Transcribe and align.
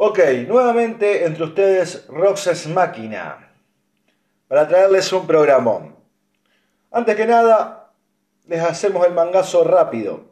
Ok, 0.00 0.20
nuevamente 0.46 1.24
entre 1.26 1.42
ustedes 1.42 2.06
Roxas 2.06 2.68
Máquina 2.68 3.50
para 4.46 4.68
traerles 4.68 5.12
un 5.12 5.26
programón. 5.26 5.96
Antes 6.92 7.16
que 7.16 7.26
nada, 7.26 7.90
les 8.46 8.62
hacemos 8.62 9.04
el 9.04 9.12
mangazo 9.12 9.64
rápido. 9.64 10.26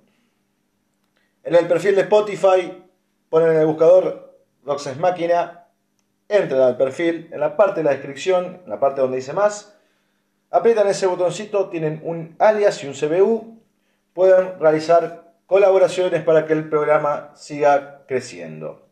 En 1.43 1.57
el 1.57 1.67
perfil 1.67 1.97
de 1.97 2.03
Spotify 2.03 2.81
ponen 3.29 3.51
en 3.51 3.57
el 3.57 3.67
buscador 3.67 4.39
Roxas 4.65 4.99
Máquina, 4.99 5.67
entran 6.29 6.61
al 6.61 6.77
perfil, 6.77 7.29
en 7.33 7.41
la 7.41 7.57
parte 7.57 7.81
de 7.81 7.85
la 7.87 7.91
descripción, 7.91 8.61
en 8.63 8.71
la 8.71 8.79
parte 8.79 9.01
donde 9.01 9.17
dice 9.17 9.33
más, 9.33 9.77
aprietan 10.53 10.87
ese 10.87 11.09
botoncito, 11.09 11.71
tienen 11.71 12.01
un 12.05 12.37
alias 12.39 12.85
y 12.85 12.87
un 12.87 12.95
CBU, 12.95 13.61
pueden 14.13 14.61
realizar 14.61 15.33
colaboraciones 15.47 16.23
para 16.23 16.47
que 16.47 16.53
el 16.53 16.69
programa 16.69 17.33
siga 17.35 18.05
creciendo. 18.07 18.86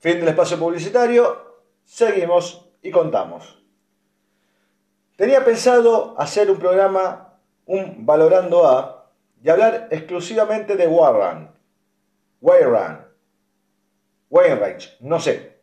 Fin 0.00 0.18
del 0.18 0.28
espacio 0.28 0.58
publicitario, 0.58 1.60
seguimos 1.84 2.70
y 2.80 2.90
contamos. 2.90 3.62
Tenía 5.14 5.44
pensado 5.44 6.18
hacer 6.18 6.50
un 6.50 6.58
programa, 6.58 7.38
un 7.66 8.06
Valorando 8.06 8.66
A, 8.66 9.12
y 9.42 9.50
hablar 9.50 9.88
exclusivamente 9.90 10.76
de 10.76 10.86
Warren, 10.86 11.50
Wayran, 12.40 13.08
Wainwright, 14.30 14.84
no 15.00 15.20
sé, 15.20 15.60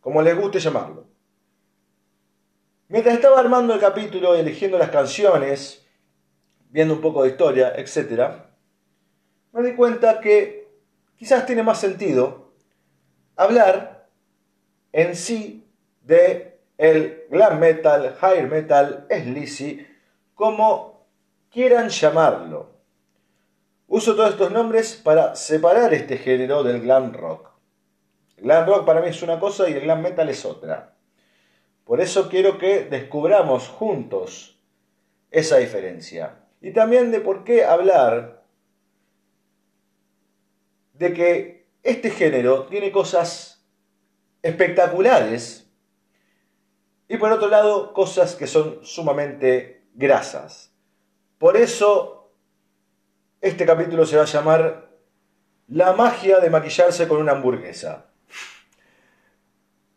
como 0.00 0.22
les 0.22 0.38
guste 0.38 0.58
llamarlo. 0.58 1.06
Mientras 2.88 3.14
estaba 3.14 3.40
armando 3.40 3.74
el 3.74 3.80
capítulo 3.80 4.34
eligiendo 4.34 4.78
las 4.78 4.88
canciones, 4.88 5.86
viendo 6.70 6.94
un 6.94 7.02
poco 7.02 7.24
de 7.24 7.28
historia, 7.28 7.74
etc., 7.76 8.36
me 9.52 9.62
di 9.62 9.76
cuenta 9.76 10.18
que 10.18 10.66
quizás 11.16 11.44
tiene 11.44 11.62
más 11.62 11.78
sentido 11.78 12.49
hablar 13.40 14.06
en 14.92 15.16
sí 15.16 15.66
de 16.02 16.60
el 16.76 17.24
glam 17.30 17.58
metal, 17.58 18.16
high 18.20 18.46
metal, 18.46 19.06
sleazy, 19.08 19.86
como 20.34 21.06
quieran 21.50 21.88
llamarlo. 21.88 22.70
Uso 23.86 24.14
todos 24.14 24.30
estos 24.30 24.52
nombres 24.52 24.94
para 25.02 25.34
separar 25.36 25.94
este 25.94 26.18
género 26.18 26.62
del 26.62 26.82
glam 26.82 27.14
rock. 27.14 27.50
El 28.36 28.44
glam 28.44 28.66
rock 28.66 28.84
para 28.84 29.00
mí 29.00 29.08
es 29.08 29.22
una 29.22 29.40
cosa 29.40 29.68
y 29.68 29.72
el 29.72 29.80
glam 29.80 30.02
metal 30.02 30.28
es 30.28 30.44
otra. 30.44 30.94
Por 31.84 32.00
eso 32.00 32.28
quiero 32.28 32.58
que 32.58 32.84
descubramos 32.84 33.68
juntos 33.68 34.60
esa 35.30 35.56
diferencia. 35.56 36.36
Y 36.60 36.72
también 36.72 37.10
de 37.10 37.20
por 37.20 37.44
qué 37.44 37.64
hablar 37.64 38.42
de 40.92 41.14
que 41.14 41.59
este 41.82 42.10
género 42.10 42.64
tiene 42.66 42.92
cosas 42.92 43.64
espectaculares 44.42 45.70
y 47.08 47.16
por 47.16 47.32
otro 47.32 47.48
lado 47.48 47.92
cosas 47.92 48.34
que 48.34 48.46
son 48.46 48.80
sumamente 48.82 49.84
grasas. 49.94 50.72
Por 51.38 51.56
eso 51.56 52.32
este 53.40 53.64
capítulo 53.64 54.04
se 54.04 54.16
va 54.16 54.22
a 54.22 54.26
llamar 54.26 54.90
La 55.68 55.92
magia 55.92 56.40
de 56.40 56.50
maquillarse 56.50 57.08
con 57.08 57.18
una 57.18 57.32
hamburguesa. 57.32 58.06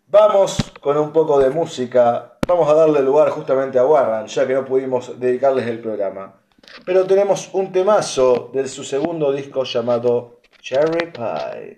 Vamos 0.08 0.58
con 0.80 0.98
un 0.98 1.12
poco 1.12 1.40
de 1.40 1.50
música. 1.50 2.38
Vamos 2.48 2.70
a 2.70 2.76
darle 2.76 3.02
lugar 3.02 3.30
justamente 3.32 3.80
a 3.80 3.86
Warren, 3.86 4.28
ya 4.28 4.46
que 4.46 4.54
no 4.54 4.64
pudimos 4.64 5.20
dedicarles 5.20 5.68
el 5.68 5.80
programa. 5.80 6.40
Pero 6.86 7.06
tenemos 7.06 7.50
un 7.54 7.72
temazo 7.72 8.52
de 8.54 8.68
su 8.68 8.84
segundo 8.84 9.32
disco 9.32 9.64
llamado 9.64 10.40
Cherry 10.64 11.12
Pie. 11.12 11.76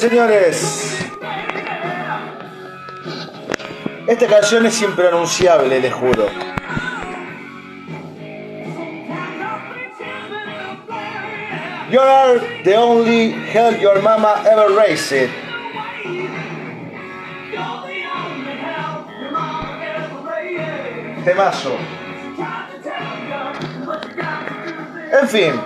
Señores. 0.00 0.98
Esta 4.06 4.26
canción 4.26 4.64
es 4.64 4.80
impronunciable, 4.80 5.78
les 5.78 5.92
juro. 5.92 6.26
You 11.90 12.00
are 12.00 12.40
the 12.64 12.76
only 12.76 13.32
hell 13.52 13.76
your 13.78 14.00
mama 14.00 14.42
ever 14.46 14.74
raised 14.74 15.12
it. 15.12 15.30
Temazo. 21.24 21.76
En 25.20 25.28
fin. 25.28 25.60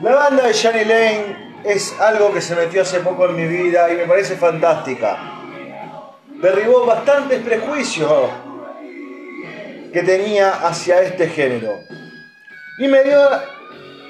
La 0.00 0.14
banda 0.14 0.46
de 0.46 0.52
Shani 0.52 0.84
Lane 0.84 1.43
es 1.64 1.98
algo 1.98 2.32
que 2.32 2.40
se 2.40 2.54
metió 2.54 2.82
hace 2.82 3.00
poco 3.00 3.28
en 3.28 3.36
mi 3.36 3.46
vida 3.46 3.90
y 3.92 3.96
me 3.96 4.04
parece 4.04 4.36
fantástica. 4.36 5.40
Derribó 6.40 6.84
bastantes 6.84 7.40
prejuicios 7.40 8.30
que 9.92 10.02
tenía 10.02 10.50
hacia 10.50 11.00
este 11.00 11.28
género. 11.28 11.80
Y 12.78 12.88
me 12.88 13.02
dio 13.02 13.18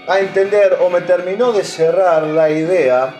a 0.09 0.19
entender 0.19 0.78
o 0.81 0.91
me 0.91 1.03
terminó 1.03 1.53
de 1.53 1.62
cerrar 1.62 2.25
la 2.25 2.50
idea 2.50 3.14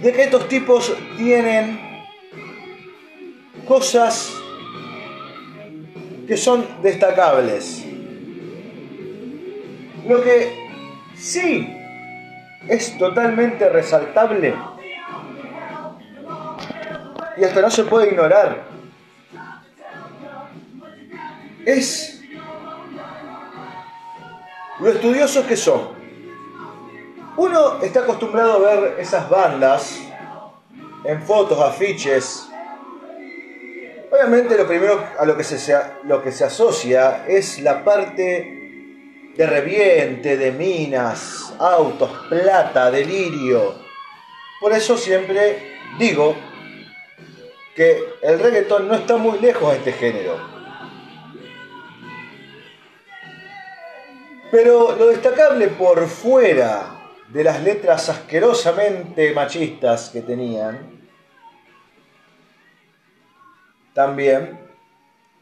de 0.00 0.12
que 0.12 0.22
estos 0.22 0.46
tipos 0.48 0.94
tienen 1.16 1.80
cosas 3.66 4.32
que 6.28 6.36
son 6.36 6.64
destacables. 6.82 7.84
Lo 10.06 10.22
que 10.22 10.68
sí 11.16 11.77
es 12.68 12.98
totalmente 12.98 13.68
resaltable 13.68 14.54
y 17.36 17.44
hasta 17.44 17.60
no 17.60 17.70
se 17.70 17.84
puede 17.84 18.08
ignorar 18.08 18.64
es 21.68 22.22
lo 24.80 24.90
estudiosos 24.90 25.44
que 25.44 25.56
son. 25.56 25.88
Uno 27.36 27.82
está 27.82 28.00
acostumbrado 28.00 28.54
a 28.54 28.58
ver 28.58 28.96
esas 28.98 29.28
bandas 29.28 30.00
en 31.04 31.22
fotos, 31.22 31.60
afiches. 31.60 32.48
Obviamente 34.10 34.56
lo 34.56 34.66
primero 34.66 35.04
a 35.18 35.26
lo 35.26 35.36
que 35.36 35.44
se, 35.44 35.78
lo 36.04 36.22
que 36.22 36.32
se 36.32 36.44
asocia 36.44 37.26
es 37.28 37.60
la 37.60 37.84
parte 37.84 38.57
de 39.38 39.46
reviente, 39.46 40.36
de 40.36 40.50
minas, 40.50 41.54
autos, 41.60 42.10
plata, 42.28 42.90
delirio. 42.90 43.76
Por 44.60 44.72
eso 44.72 44.98
siempre 44.98 45.78
digo 45.96 46.34
que 47.76 48.02
el 48.20 48.40
reggaetón 48.40 48.88
no 48.88 48.96
está 48.96 49.16
muy 49.16 49.38
lejos 49.38 49.70
de 49.70 49.76
este 49.76 49.92
género. 49.92 50.36
Pero 54.50 54.96
lo 54.96 55.06
destacable 55.06 55.68
por 55.68 56.08
fuera 56.08 56.98
de 57.28 57.44
las 57.44 57.62
letras 57.62 58.08
asquerosamente 58.08 59.32
machistas 59.34 60.10
que 60.10 60.22
tenían, 60.22 60.98
también, 63.94 64.58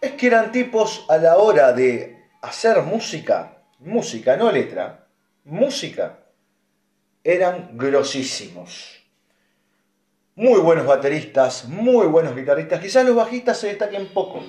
es 0.03 0.13
que 0.13 0.27
eran 0.27 0.53
tipos 0.53 1.07
a 1.09 1.17
la 1.17 1.39
hora 1.39 1.73
de 1.73 2.27
hacer 2.43 2.83
música, 2.83 3.56
música, 3.79 4.37
no 4.37 4.51
letra, 4.51 5.07
música, 5.45 6.19
eran 7.23 7.77
grosísimos. 7.77 9.03
Muy 10.35 10.61
buenos 10.61 10.87
bateristas, 10.87 11.67
muy 11.67 12.07
buenos 12.07 12.37
guitarristas, 12.37 12.81
quizás 12.81 13.05
los 13.07 13.17
bajistas 13.17 13.59
se 13.59 13.69
destaquen 13.69 14.09
poco. 14.13 14.45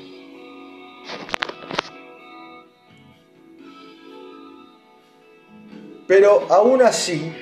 Pero 6.08 6.48
aún 6.50 6.82
así, 6.82 7.34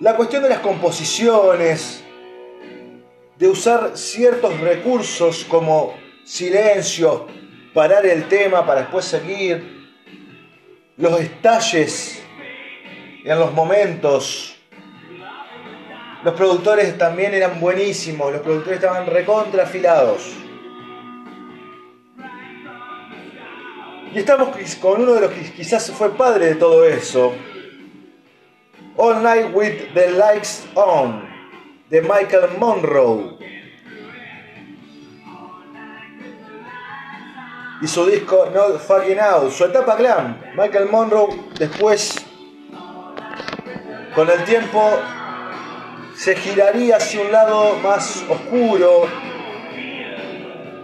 la 0.00 0.16
cuestión 0.16 0.42
de 0.42 0.48
las 0.48 0.60
composiciones, 0.60 2.02
de 3.40 3.48
usar 3.48 3.96
ciertos 3.96 4.60
recursos 4.60 5.46
como 5.48 5.94
silencio, 6.24 7.26
parar 7.72 8.04
el 8.04 8.28
tema 8.28 8.66
para 8.66 8.82
después 8.82 9.06
seguir, 9.06 9.88
los 10.98 11.18
estalles 11.18 12.22
en 13.24 13.38
los 13.38 13.50
momentos. 13.54 14.58
Los 16.22 16.34
productores 16.34 16.98
también 16.98 17.32
eran 17.32 17.58
buenísimos, 17.60 18.30
los 18.30 18.42
productores 18.42 18.78
estaban 18.78 19.06
recontrafilados. 19.06 20.32
Y 24.12 24.18
estamos 24.18 24.50
con 24.82 25.00
uno 25.00 25.14
de 25.14 25.20
los 25.22 25.30
que 25.30 25.50
quizás 25.52 25.90
fue 25.92 26.14
padre 26.14 26.46
de 26.46 26.54
todo 26.56 26.84
eso. 26.84 27.32
All 28.98 29.22
Night 29.22 29.54
with 29.54 29.94
the 29.94 30.10
Lights 30.10 30.66
On, 30.74 31.29
de 31.90 32.00
Michael 32.02 32.56
Monroe. 32.58 33.36
Y 37.82 37.86
su 37.86 38.06
disco 38.06 38.48
Not 38.54 38.78
Fucking 38.78 39.18
Out, 39.18 39.50
su 39.50 39.64
etapa 39.64 39.96
glam. 39.96 40.40
Michael 40.56 40.88
Monroe 40.88 41.28
después, 41.58 42.14
con 44.14 44.30
el 44.30 44.44
tiempo, 44.44 45.00
se 46.14 46.36
giraría 46.36 46.96
hacia 46.96 47.22
un 47.22 47.32
lado 47.32 47.76
más 47.78 48.24
oscuro, 48.28 49.08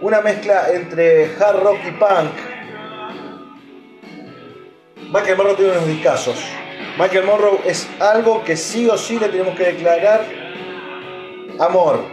una 0.01 0.21
mezcla 0.21 0.69
entre 0.73 1.35
hard 1.37 1.63
rock 1.63 1.79
y 1.87 1.91
punk 1.91 2.31
Michael 5.09 5.37
Monroe 5.37 5.55
tiene 5.55 5.71
unos 5.71 5.87
discazos. 5.87 6.35
Michael 6.99 7.25
Monroe 7.25 7.61
es 7.65 7.87
algo 7.99 8.43
que 8.43 8.57
sí 8.57 8.89
o 8.89 8.97
sí 8.97 9.17
le 9.17 9.29
tenemos 9.29 9.55
que 9.55 9.63
declarar 9.63 10.46
amor 11.59 12.03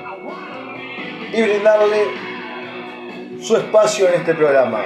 y 1.33 1.43
brindarle 1.43 2.07
su 3.41 3.57
espacio 3.57 4.09
en 4.09 4.15
este 4.15 4.35
programa. 4.35 4.85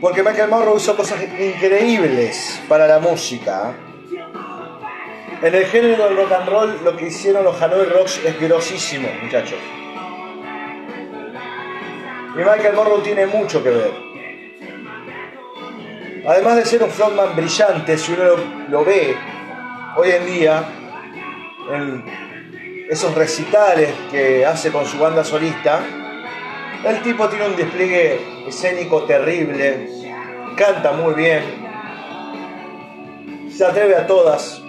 Porque 0.00 0.22
Michael 0.22 0.48
Monroe 0.48 0.76
hizo 0.76 0.96
cosas 0.96 1.22
increíbles 1.22 2.60
para 2.68 2.86
la 2.86 3.00
música. 3.00 3.74
En 5.42 5.54
el 5.54 5.64
género 5.66 6.04
del 6.04 6.16
rock 6.16 6.32
and 6.32 6.48
roll, 6.48 6.80
lo 6.84 6.96
que 6.96 7.06
hicieron 7.06 7.44
los 7.44 7.60
Hanoi 7.60 7.86
Rocks 7.86 8.20
es 8.24 8.40
grosísimo, 8.40 9.08
muchachos. 9.22 9.58
Y 12.34 12.38
Michael 12.38 12.74
Monroe 12.74 13.00
tiene 13.02 13.26
mucho 13.26 13.62
que 13.62 13.70
ver. 13.70 14.10
Además 16.26 16.56
de 16.56 16.64
ser 16.66 16.82
un 16.82 16.90
frontman 16.90 17.34
brillante, 17.34 17.96
si 17.96 18.12
uno 18.12 18.22
lo, 18.68 18.84
ve 18.84 19.16
hoy 19.96 20.10
en 20.10 20.26
día, 20.26 20.64
en 21.74 22.04
esos 22.88 23.14
recitales 23.14 23.90
que 24.10 24.44
hace 24.44 24.70
con 24.72 24.84
su 24.86 24.98
banda 24.98 25.24
solista, 25.24 25.80
el 26.84 27.02
tipo 27.02 27.28
tiene 27.28 27.46
un 27.46 27.56
despliegue 27.56 28.20
escénico 28.48 29.04
terrible, 29.04 29.86
canta 30.56 30.92
muy 30.92 31.14
bien, 31.14 31.42
se 33.50 33.64
atreve 33.64 33.96
a 33.96 34.06
todas. 34.06 34.62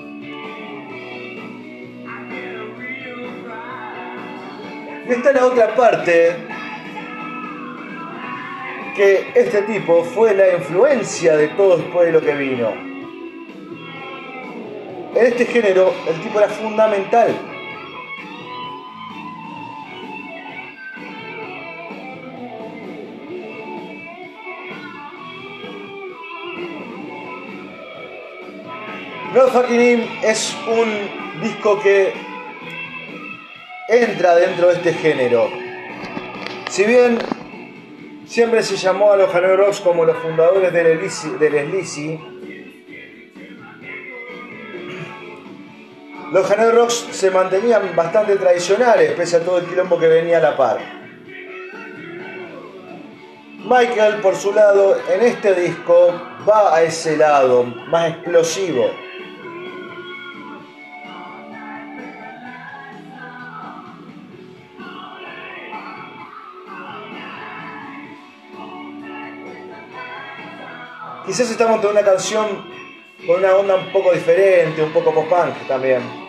Y 5.07 5.13
está 5.13 5.31
la 5.31 5.45
otra 5.45 5.75
parte 5.75 6.35
que 8.95 9.31
este 9.33 9.63
tipo 9.63 10.03
fue 10.03 10.35
la 10.35 10.53
influencia 10.53 11.35
de 11.35 11.47
todo 11.49 11.77
después 11.77 12.07
de 12.07 12.11
lo 12.11 12.21
que 12.21 12.33
vino. 12.33 12.90
En 15.15 15.25
este 15.25 15.45
género 15.45 15.93
el 16.07 16.21
tipo 16.21 16.39
era 16.39 16.49
fundamental. 16.49 17.35
No 29.33 29.47
Fucking 29.47 30.19
es 30.23 30.55
un 30.67 31.41
disco 31.41 31.79
que 31.81 32.13
entra 33.87 34.35
dentro 34.35 34.67
de 34.67 34.73
este 34.73 34.93
género. 34.93 35.49
Si 36.69 36.83
bien 36.83 37.19
Siempre 38.31 38.63
se 38.63 38.77
llamó 38.77 39.11
a 39.11 39.17
los 39.17 39.35
Hanoi 39.35 39.57
Rocks 39.57 39.81
como 39.81 40.05
los 40.05 40.15
fundadores 40.19 40.71
del 40.71 41.01
Sleazy. 41.11 42.30
Los 46.31 46.49
Hanoi 46.49 46.71
Rocks 46.71 47.07
se 47.11 47.29
mantenían 47.29 47.93
bastante 47.93 48.37
tradicionales 48.37 49.11
pese 49.11 49.35
a 49.35 49.39
todo 49.41 49.57
el 49.57 49.65
quilombo 49.65 49.99
que 49.99 50.07
venía 50.07 50.37
a 50.37 50.39
la 50.39 50.55
par. 50.55 50.79
Michael, 53.65 54.21
por 54.21 54.37
su 54.37 54.53
lado, 54.53 54.95
en 55.13 55.23
este 55.23 55.53
disco 55.53 56.13
va 56.47 56.73
a 56.73 56.83
ese 56.83 57.17
lado 57.17 57.65
más 57.65 58.11
explosivo. 58.11 58.91
Quizás 71.25 71.51
estamos 71.51 71.75
ante 71.75 71.87
una 71.87 72.03
canción 72.03 72.47
con 73.27 73.39
una 73.39 73.53
onda 73.53 73.75
un 73.75 73.91
poco 73.91 74.13
diferente, 74.13 74.81
un 74.81 74.93
poco 74.93 75.13
post-punk 75.13 75.67
también. 75.67 76.20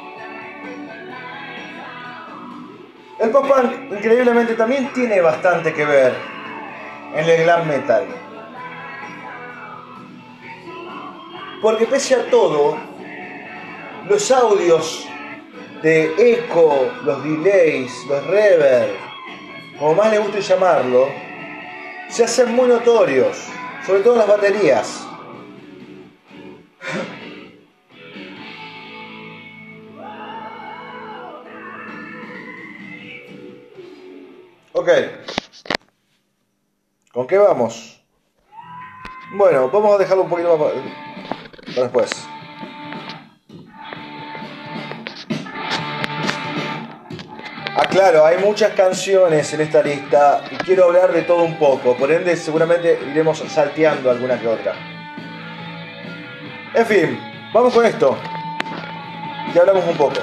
El 3.22 3.30
post-punk 3.30 3.92
increíblemente 3.92 4.54
también 4.54 4.92
tiene 4.92 5.20
bastante 5.20 5.72
que 5.72 5.84
ver 5.84 6.12
en 7.14 7.28
el 7.28 7.44
glam 7.44 7.68
metal. 7.68 8.04
Porque 11.62 11.86
pese 11.86 12.16
a 12.16 12.30
todo, 12.30 12.76
los 14.08 14.30
audios 14.32 15.08
de 15.82 16.32
eco, 16.32 16.90
los 17.04 17.22
delays, 17.22 17.92
los 18.08 18.26
reverb, 18.26 18.96
como 19.78 19.94
más 19.94 20.10
le 20.10 20.18
guste 20.18 20.40
llamarlo, 20.40 21.08
se 22.08 22.24
hacen 22.24 22.52
muy 22.54 22.66
notorios 22.66 23.52
sobre 23.86 24.00
todo 24.02 24.16
las 24.16 24.28
baterías. 24.28 25.06
Ok. 34.74 34.88
¿Con 37.12 37.26
qué 37.26 37.36
vamos? 37.36 38.02
Bueno, 39.34 39.68
vamos 39.68 39.94
a 39.94 39.98
dejarlo 39.98 40.22
un 40.22 40.30
poquito 40.30 40.56
más 40.56 40.72
para 41.74 41.82
después. 41.82 42.10
Ah, 47.74 47.86
claro, 47.90 48.24
hay 48.24 48.38
muchas 48.38 48.72
canciones 48.72 49.52
en 49.52 49.60
esta 49.60 49.82
lista 49.82 50.42
y 50.50 50.56
quiero 50.56 50.84
hablar 50.84 51.12
de 51.12 51.22
todo 51.22 51.42
un 51.42 51.58
poco, 51.58 51.96
por 51.96 52.10
ende 52.10 52.36
seguramente 52.36 52.98
iremos 53.10 53.38
salteando 53.38 54.10
alguna 54.10 54.38
que 54.38 54.46
otra. 54.46 54.74
En 56.74 56.86
fin, 56.86 57.20
vamos 57.52 57.74
con 57.74 57.84
esto. 57.84 58.16
Y 59.54 59.58
hablamos 59.58 59.84
un 59.86 59.96
poco. 59.96 60.20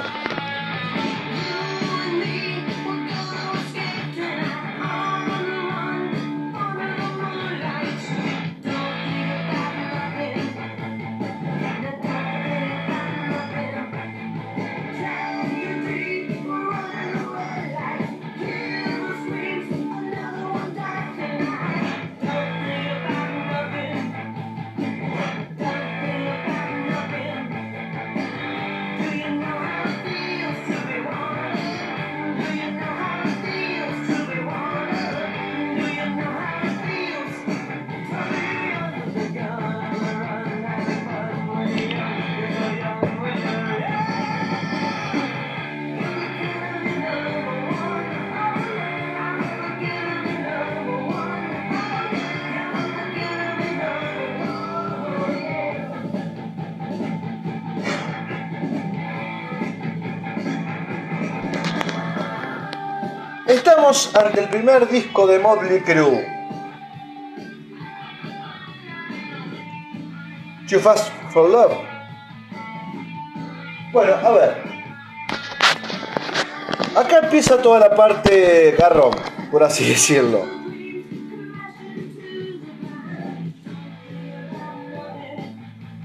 Ante 63.90 64.42
el 64.42 64.48
primer 64.48 64.88
disco 64.88 65.26
de 65.26 65.40
Motley 65.40 65.80
Crue. 65.80 66.24
Too 70.68 70.78
Fast 70.78 71.12
for 71.30 71.50
Love. 71.50 71.76
Bueno, 73.92 74.14
a 74.14 74.30
ver. 74.30 74.62
Acá 76.94 77.18
empieza 77.24 77.60
toda 77.60 77.80
la 77.80 77.96
parte 77.96 78.76
garrón, 78.78 79.10
por 79.50 79.64
así 79.64 79.84
decirlo. 79.88 80.44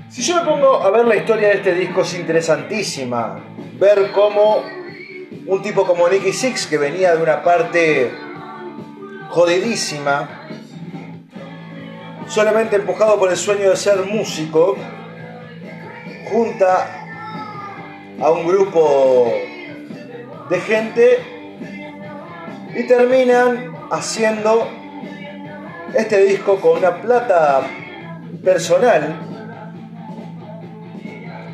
Si 0.10 0.24
yo 0.24 0.38
me 0.38 0.42
pongo 0.50 0.82
a 0.82 0.90
ver 0.90 1.06
la 1.06 1.18
historia 1.18 1.50
de 1.50 1.54
este 1.58 1.76
disco 1.76 2.02
es 2.02 2.16
interesantísima. 2.16 3.44
Ver 3.78 4.12
cómo 4.12 4.64
un 5.48 5.62
tipo 5.62 5.86
como 5.86 6.10
Nicky 6.10 6.34
Six, 6.34 6.68
que 6.68 6.78
venía 6.78 7.16
de 7.16 7.22
una 7.22 7.44
parte 7.44 8.12
jodidísima, 9.30 10.48
solamente 12.28 12.78
empujado 12.78 13.20
por 13.20 13.30
el 13.30 13.38
sueño 13.38 13.70
de 13.70 13.76
ser 13.76 14.06
músico, 14.06 14.76
junta 16.32 17.06
a 18.20 18.32
un 18.32 18.48
grupo 18.48 19.32
de 20.50 20.60
gente 20.62 21.20
y 22.76 22.88
terminan 22.88 23.76
haciendo 23.92 24.68
este 25.94 26.24
disco 26.26 26.60
con 26.60 26.80
una 26.80 27.02
plata 27.02 27.62
personal. 28.44 29.16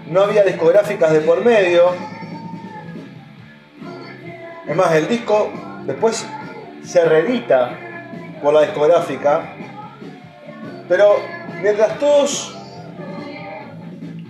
No 0.10 0.22
había 0.22 0.44
discográficas 0.44 1.12
de 1.12 1.22
por 1.22 1.44
medio, 1.44 1.94
es 4.72 4.78
más, 4.78 4.94
el 4.94 5.10
disco 5.10 5.52
después 5.86 6.26
se 6.82 7.04
reedita 7.04 7.78
por 8.42 8.54
la 8.54 8.62
discográfica, 8.62 9.54
pero 10.88 11.18
mientras 11.62 12.00
todos, 12.00 12.58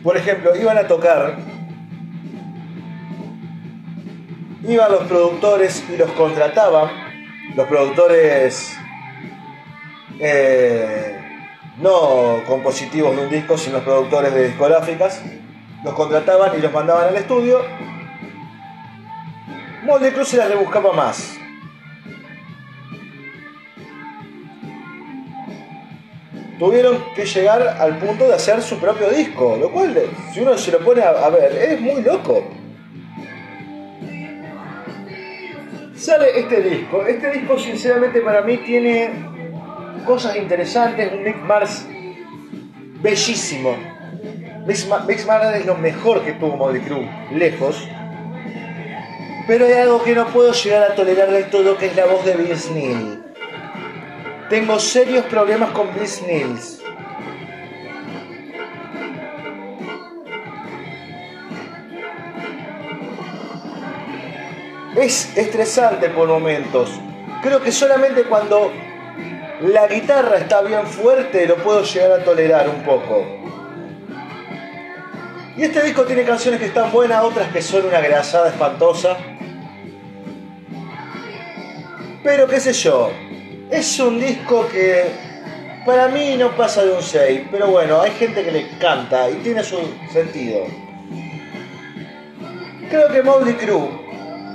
por 0.01 0.17
ejemplo, 0.17 0.55
iban 0.55 0.79
a 0.79 0.88
tocar, 0.88 1.38
iban 4.67 4.91
los 4.91 5.03
productores 5.03 5.88
y 5.88 5.98
los 5.98 6.10
contrataban, 6.13 6.89
los 7.55 7.67
productores 7.67 8.75
eh, 10.19 11.19
no 11.77 12.41
compositivos 12.48 13.15
de 13.15 13.21
un 13.25 13.29
disco, 13.29 13.60
sino 13.60 13.75
los 13.75 13.83
productores 13.83 14.33
de 14.33 14.48
discográficas, 14.48 15.21
los 15.83 15.93
contrataban 15.93 16.57
y 16.57 16.62
los 16.62 16.74
mandaban 16.74 17.10
al 17.10 17.15
estudio 17.15 17.62
Molde 19.84 20.14
Cruz 20.14 20.30
se 20.30 20.38
la 20.38 20.48
rebuscaba 20.48 20.94
más. 20.94 21.38
Tuvieron 26.60 27.04
que 27.16 27.26
llegar 27.26 27.78
al 27.80 27.98
punto 27.98 28.28
de 28.28 28.36
hacer 28.36 28.62
su 28.62 28.78
propio 28.78 29.10
disco, 29.10 29.58
lo 29.60 29.72
cual, 29.72 29.98
si 30.32 30.42
uno 30.42 30.56
se 30.56 30.72
lo 30.72 30.80
pone 30.80 31.02
a, 31.02 31.28
ver, 31.30 31.52
es 31.54 31.82
muy 31.82 32.04
loco. 32.04 32.44
Sale 35.96 36.40
este 36.40 36.62
disco. 36.62 37.04
Este 37.08 37.32
disco, 37.32 37.58
sinceramente, 37.58 38.22
para 38.22 38.42
mí 38.44 38.58
tiene 38.58 39.10
cosas 40.06 40.36
interesantes. 40.36 41.12
Un 41.12 41.24
Nick 41.24 41.38
Mars 41.38 41.88
bellísimo. 43.02 43.76
Mix 44.68 44.88
Mars 45.26 45.56
es 45.56 45.66
lo 45.66 45.76
mejor 45.76 46.22
que 46.22 46.34
tuvo 46.34 46.58
Molly 46.58 46.82
Cruz, 46.82 47.06
lejos. 47.32 47.88
Pero 49.48 49.65
hay 49.65 49.74
algo 49.74 50.03
que 50.03 50.13
no 50.13 50.27
puedo 50.27 50.51
llegar 50.53 50.91
a 50.91 50.95
tolerar 50.95 51.31
del 51.31 51.50
todo, 51.50 51.77
que 51.77 51.88
es 51.88 51.95
la 51.95 52.05
voz 52.05 52.24
de 52.25 52.36
Vince 52.36 52.71
Neil. 52.71 53.24
Tengo 54.50 54.79
serios 54.79 55.25
problemas 55.25 55.71
con 55.71 55.93
Vince 55.93 56.25
Nils. 56.27 56.81
Es 64.95 65.36
estresante 65.38 66.10
por 66.10 66.27
momentos. 66.27 66.91
Creo 67.41 67.62
que 67.62 67.71
solamente 67.71 68.25
cuando 68.25 68.71
la 69.62 69.88
guitarra 69.88 70.38
está 70.38 70.62
bien 70.62 70.86
fuerte 70.86 71.48
lo 71.48 71.55
puedo 71.57 71.83
llegar 71.83 72.12
a 72.19 72.24
tolerar 72.24 72.67
un 72.67 72.83
poco. 72.83 73.40
Y 75.58 75.63
este 75.63 75.84
disco 75.84 76.03
tiene 76.03 76.24
canciones 76.24 76.60
que 76.60 76.67
están 76.67 76.91
buenas, 76.91 77.24
otras 77.24 77.51
que 77.51 77.62
son 77.62 77.86
una 77.86 78.00
grasada 78.00 78.50
espantosa. 78.50 79.17
Pero 82.24 82.48
qué 82.48 82.60
sé 82.60 82.74
yo, 82.74 83.12
es 83.70 84.00
un 84.00 84.20
disco 84.20 84.67
que 84.72 85.05
para 85.86 86.08
mí 86.08 86.36
no 86.38 86.55
pasa 86.55 86.86
de 86.86 86.91
un 86.91 87.01
6, 87.01 87.48
pero 87.51 87.67
bueno, 87.67 88.01
hay 88.01 88.12
gente 88.12 88.43
que 88.43 88.51
le 88.51 88.77
canta 88.79 89.29
y 89.29 89.36
tiene 89.36 89.63
su 89.63 89.77
sentido. 90.13 90.65
Creo 92.89 93.10
que 93.10 93.24
Motley 93.24 93.55
Crue 93.55 93.89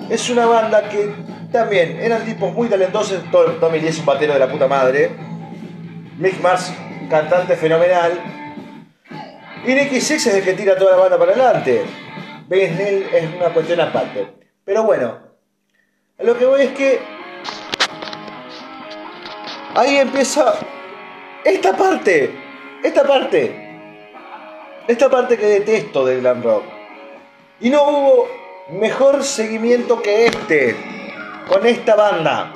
es 0.08 0.30
una 0.30 0.46
banda 0.46 0.88
que 0.88 1.10
también 1.50 1.98
eran 2.00 2.24
tipos 2.24 2.52
muy 2.52 2.68
talentosos. 2.68 3.20
Tommy 3.30 3.80
Lee 3.80 3.88
es 3.88 3.98
un 3.98 4.06
batero 4.06 4.34
de 4.34 4.38
la 4.38 4.48
puta 4.48 4.68
madre. 4.68 5.10
Mick 6.18 6.40
Mars, 6.40 6.72
cantante 7.10 7.56
fenomenal. 7.56 8.12
Y 9.66 9.74
Nicky 9.74 10.00
Six 10.00 10.28
es 10.28 10.34
el 10.34 10.44
que 10.44 10.52
tira 10.52 10.76
toda 10.76 10.92
la 10.92 10.96
banda 10.98 11.18
para 11.18 11.32
adelante. 11.32 11.84
Ben 12.46 12.72
Snell 12.72 13.02
es 13.12 13.34
una 13.34 13.52
cuestión 13.52 13.80
aparte. 13.80 14.28
Pero 14.64 14.84
bueno, 14.84 15.18
lo 16.18 16.38
que 16.38 16.46
voy 16.46 16.62
es 16.62 16.70
que 16.70 17.00
ahí 19.74 19.96
empieza 19.96 20.54
esta 21.44 21.76
parte, 21.76 22.30
esta 22.84 23.02
parte, 23.02 23.80
esta 24.86 25.10
parte 25.10 25.36
que 25.36 25.46
detesto 25.46 26.04
del 26.04 26.20
glam 26.20 26.44
rock. 26.44 26.64
Y 27.60 27.68
no 27.68 27.82
hubo 27.82 28.28
mejor 28.70 29.24
seguimiento 29.24 30.00
que 30.00 30.26
este, 30.26 30.76
con 31.48 31.66
esta 31.66 31.96
banda, 31.96 32.52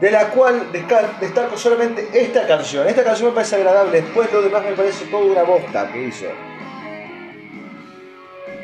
de 0.00 0.10
la 0.10 0.28
cual 0.28 0.70
destaco 0.72 1.56
solamente 1.56 2.08
esta 2.12 2.46
canción. 2.46 2.86
Esta 2.86 3.04
canción 3.04 3.30
me 3.30 3.34
parece 3.34 3.56
agradable, 3.56 4.02
después 4.02 4.32
lo 4.32 4.42
demás 4.42 4.62
me 4.64 4.72
parece 4.72 5.06
toda 5.06 5.24
una 5.24 5.42
bosta 5.42 5.90
que 5.92 6.04
hizo. 6.04 6.26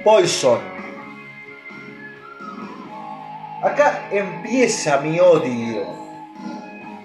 Poison. 0.05 0.61
Acá 3.63 4.09
empieza 4.13 4.99
mi 4.99 5.19
odio 5.19 5.87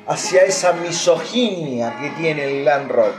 hacia 0.07 0.43
esa 0.43 0.73
misoginia 0.73 1.95
que 2.01 2.09
tiene 2.11 2.43
el 2.43 2.61
glam 2.63 2.89
rock. 2.89 3.15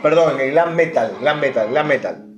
Perdón, 0.00 0.40
el 0.40 0.52
glam 0.52 0.74
metal, 0.74 1.16
glam 1.20 1.40
metal, 1.40 1.68
glam 1.68 1.86
metal. 1.88 2.31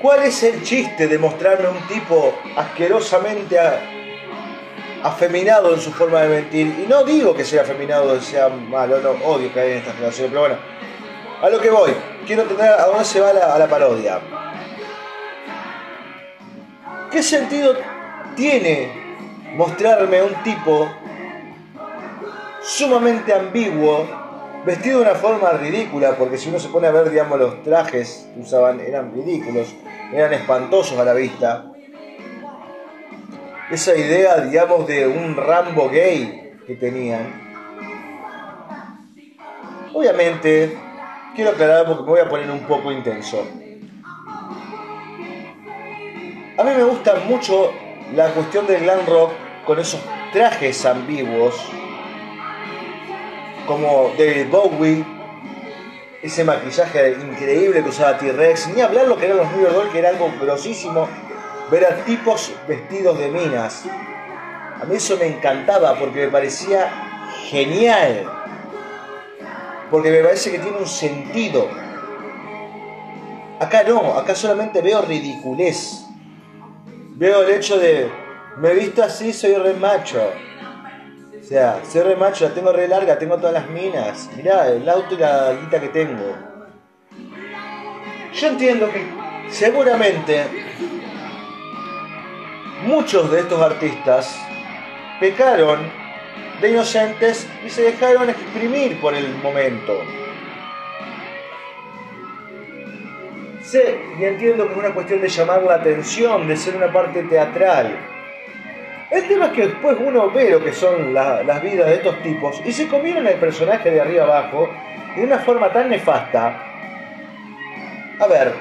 ¿Cuál 0.00 0.22
es 0.22 0.42
el 0.42 0.62
chiste 0.62 1.08
de 1.08 1.18
mostrarme 1.18 1.68
un 1.68 1.86
tipo 1.86 2.34
asquerosamente 2.56 3.58
afeminado 5.02 5.74
en 5.74 5.80
su 5.80 5.92
forma 5.92 6.22
de 6.22 6.40
mentir? 6.40 6.66
Y 6.84 6.86
no 6.88 7.04
digo 7.04 7.34
que 7.34 7.44
sea 7.44 7.62
afeminado, 7.62 8.18
sea 8.20 8.48
malo, 8.48 8.98
no, 9.00 9.10
odio 9.26 9.50
hay 9.56 9.72
en 9.72 9.78
esta 9.78 9.92
generación, 9.92 10.28
pero 10.30 10.40
bueno, 10.40 10.56
a 11.42 11.50
lo 11.50 11.60
que 11.60 11.68
voy, 11.68 11.92
quiero 12.26 12.42
entender 12.42 12.68
a 12.68 12.86
dónde 12.86 13.04
se 13.04 13.20
va 13.20 13.34
la, 13.34 13.54
a 13.54 13.58
la 13.58 13.68
parodia. 13.68 14.20
¿Qué 17.10 17.22
sentido 17.22 17.76
tiene 18.36 18.90
mostrarme 19.54 20.22
un 20.22 20.34
tipo 20.42 20.90
sumamente 22.62 23.34
ambiguo, 23.34 24.08
vestido 24.64 24.98
de 24.98 25.10
una 25.10 25.14
forma 25.14 25.50
ridícula? 25.52 26.16
Porque 26.16 26.38
si 26.38 26.48
uno 26.48 26.58
se 26.58 26.68
pone 26.68 26.86
a 26.86 26.90
ver, 26.90 27.10
digamos, 27.10 27.38
los 27.38 27.62
trajes 27.62 28.28
que 28.34 28.40
usaban 28.40 28.80
eran 28.80 29.12
ridículos, 29.14 29.74
eran 30.12 30.32
espantosos 30.32 30.98
a 30.98 31.04
la 31.04 31.14
vista. 31.14 31.72
Esa 33.70 33.96
idea, 33.96 34.40
digamos, 34.40 34.86
de 34.86 35.06
un 35.06 35.36
Rambo 35.36 35.88
gay 35.88 36.54
que 36.66 36.74
tenían. 36.74 37.50
Obviamente, 39.92 40.76
quiero 41.34 41.50
aclarar 41.50 41.86
porque 41.86 42.02
me 42.02 42.08
voy 42.10 42.20
a 42.20 42.28
poner 42.28 42.50
un 42.50 42.60
poco 42.60 42.90
intenso. 42.90 43.46
A 46.58 46.64
mí 46.64 46.70
me 46.76 46.84
gusta 46.84 47.14
mucho 47.26 47.72
la 48.14 48.28
cuestión 48.34 48.66
del 48.66 48.82
glam 48.82 49.06
rock 49.06 49.32
con 49.64 49.78
esos 49.78 50.00
trajes 50.32 50.84
ambiguos, 50.84 51.54
como 53.70 54.10
David 54.18 54.48
Bowie, 54.50 55.04
ese 56.24 56.42
maquillaje 56.42 57.12
increíble 57.12 57.84
que 57.84 57.88
usaba 57.88 58.18
T-Rex, 58.18 58.74
ni 58.74 58.80
hablar 58.80 59.06
lo 59.06 59.16
que 59.16 59.26
eran 59.26 59.36
los 59.36 59.52
New 59.52 59.62
York 59.62 59.92
que 59.92 60.00
era 60.00 60.08
algo 60.08 60.28
grosísimo, 60.40 61.08
ver 61.70 61.84
a 61.84 62.04
tipos 62.04 62.52
vestidos 62.66 63.16
de 63.20 63.28
minas. 63.28 63.84
A 64.82 64.84
mí 64.86 64.96
eso 64.96 65.16
me 65.18 65.28
encantaba 65.28 65.96
porque 65.96 66.26
me 66.26 66.32
parecía 66.32 66.90
genial. 67.48 68.28
porque 69.88 70.10
me 70.10 70.22
parece 70.24 70.50
que 70.50 70.58
tiene 70.58 70.78
un 70.78 70.86
sentido. 70.86 71.68
Acá 73.60 73.84
no, 73.84 74.14
acá 74.18 74.34
solamente 74.34 74.80
veo 74.82 75.02
ridiculez. 75.02 76.06
Veo 77.16 77.42
el 77.42 77.50
hecho 77.50 77.78
de, 77.78 78.10
me 78.56 78.74
visto 78.74 79.04
así, 79.04 79.32
soy 79.32 79.54
re 79.54 79.74
macho. 79.74 80.20
O 81.50 81.52
sea, 81.52 81.82
soy 81.84 82.14
macho, 82.14 82.48
la 82.48 82.54
tengo 82.54 82.72
re 82.72 82.86
larga, 82.86 83.18
tengo 83.18 83.36
todas 83.36 83.52
las 83.52 83.68
minas. 83.70 84.30
Mirá, 84.36 84.68
el 84.68 84.88
auto 84.88 85.16
y 85.16 85.18
la 85.18 85.52
guita 85.60 85.80
que 85.80 85.88
tengo. 85.88 86.32
Yo 88.32 88.46
entiendo 88.46 88.88
que 88.88 89.04
seguramente 89.48 90.44
muchos 92.84 93.32
de 93.32 93.40
estos 93.40 93.60
artistas 93.60 94.40
pecaron 95.18 95.80
de 96.60 96.70
inocentes 96.70 97.48
y 97.66 97.68
se 97.68 97.82
dejaron 97.82 98.30
exprimir 98.30 99.00
por 99.00 99.12
el 99.12 99.34
momento. 99.38 100.00
Sé 103.60 103.98
y 104.20 104.24
entiendo 104.24 104.66
que 104.66 104.72
es 104.74 104.78
una 104.78 104.94
cuestión 104.94 105.20
de 105.20 105.28
llamar 105.28 105.64
la 105.64 105.74
atención, 105.74 106.46
de 106.46 106.56
ser 106.56 106.76
una 106.76 106.92
parte 106.92 107.24
teatral. 107.24 108.19
El 109.10 109.26
tema 109.26 109.46
es 109.46 109.52
que 109.52 109.66
después 109.66 109.96
uno 110.00 110.30
ve 110.30 110.50
lo 110.50 110.62
que 110.62 110.72
son 110.72 111.12
las 111.12 111.62
vidas 111.62 111.88
de 111.88 111.94
estos 111.94 112.22
tipos 112.22 112.60
y 112.64 112.72
se 112.72 112.86
comieron 112.86 113.26
el 113.26 113.38
personaje 113.38 113.90
de 113.90 114.00
arriba 114.00 114.22
abajo 114.22 114.68
de 115.16 115.24
una 115.24 115.38
forma 115.40 115.72
tan 115.72 115.88
nefasta. 115.88 116.62
A 118.20 118.26
ver, 118.28 118.54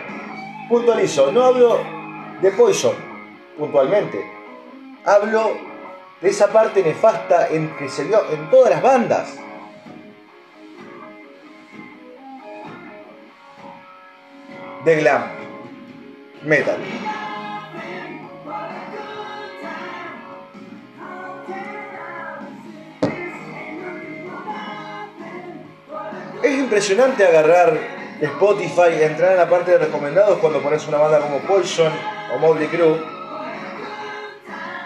puntualizo, 0.67 1.31
no 1.31 1.43
hablo 1.43 1.79
de 2.41 2.51
Poison 2.51 2.95
puntualmente. 3.59 4.25
Hablo 5.05 5.51
de 6.21 6.29
esa 6.29 6.47
parte 6.47 6.81
nefasta 6.81 7.47
en 7.49 7.69
que 7.77 7.87
se 7.87 8.05
dio 8.05 8.19
en 8.31 8.49
todas 8.49 8.71
las 8.71 8.81
bandas. 8.81 9.37
De 14.83 14.95
glam 14.95 15.25
metal. 16.43 16.77
Es 26.41 26.57
impresionante 26.57 27.25
agarrar 27.25 27.77
Spotify, 28.21 29.01
entrar 29.01 29.31
en 29.31 29.37
la 29.37 29.49
parte 29.49 29.71
de 29.71 29.77
recomendados 29.79 30.39
cuando 30.39 30.61
pones 30.61 30.87
una 30.87 30.97
banda 30.97 31.19
como 31.19 31.39
Poison 31.39 31.91
o 32.33 32.39
Mobley 32.39 32.67
Crue 32.67 32.99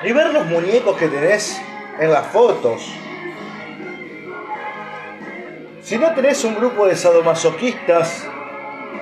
y 0.03 0.11
ver 0.11 0.33
los 0.33 0.45
muñecos 0.45 0.97
que 0.97 1.07
tenés 1.07 1.61
en 1.99 2.11
las 2.11 2.27
fotos. 2.27 2.85
Si 5.81 5.97
no 5.97 6.13
tenés 6.13 6.43
un 6.43 6.55
grupo 6.55 6.87
de 6.87 6.95
sadomasoquistas 6.95 8.27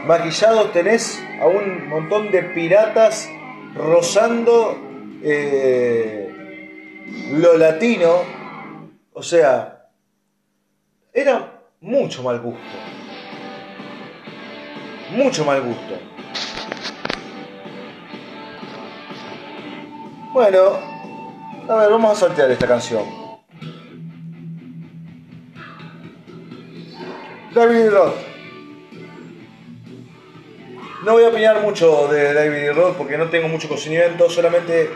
maquillados, 0.05 0.71
tenés 0.71 1.23
a 1.39 1.47
un 1.47 1.87
montón 1.87 2.31
de 2.31 2.43
piratas 2.43 3.29
rozando 3.75 4.77
eh, 5.23 6.29
lo 7.31 7.57
latino. 7.57 8.23
O 9.13 9.23
sea, 9.23 9.87
era 11.13 11.61
mucho 11.81 12.21
mal 12.21 12.39
gusto. 12.39 12.59
Mucho 15.11 15.43
mal 15.43 15.61
gusto. 15.61 15.99
Bueno, 20.31 20.59
a 21.67 21.75
ver, 21.75 21.89
vamos 21.89 22.11
a 22.11 22.27
saltear 22.27 22.51
esta 22.51 22.67
canción. 22.67 23.03
David 27.53 27.89
Roth. 27.89 28.15
No 31.03 31.13
voy 31.13 31.23
a 31.23 31.29
opinar 31.29 31.61
mucho 31.61 32.07
de 32.07 32.33
David 32.33 32.73
Roth 32.73 32.95
porque 32.95 33.17
no 33.17 33.29
tengo 33.29 33.47
mucho 33.49 33.67
conocimiento, 33.67 34.29
solamente 34.29 34.89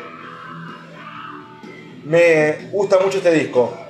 me 2.06 2.70
gusta 2.72 3.00
mucho 3.00 3.18
este 3.18 3.32
disco. 3.32 3.85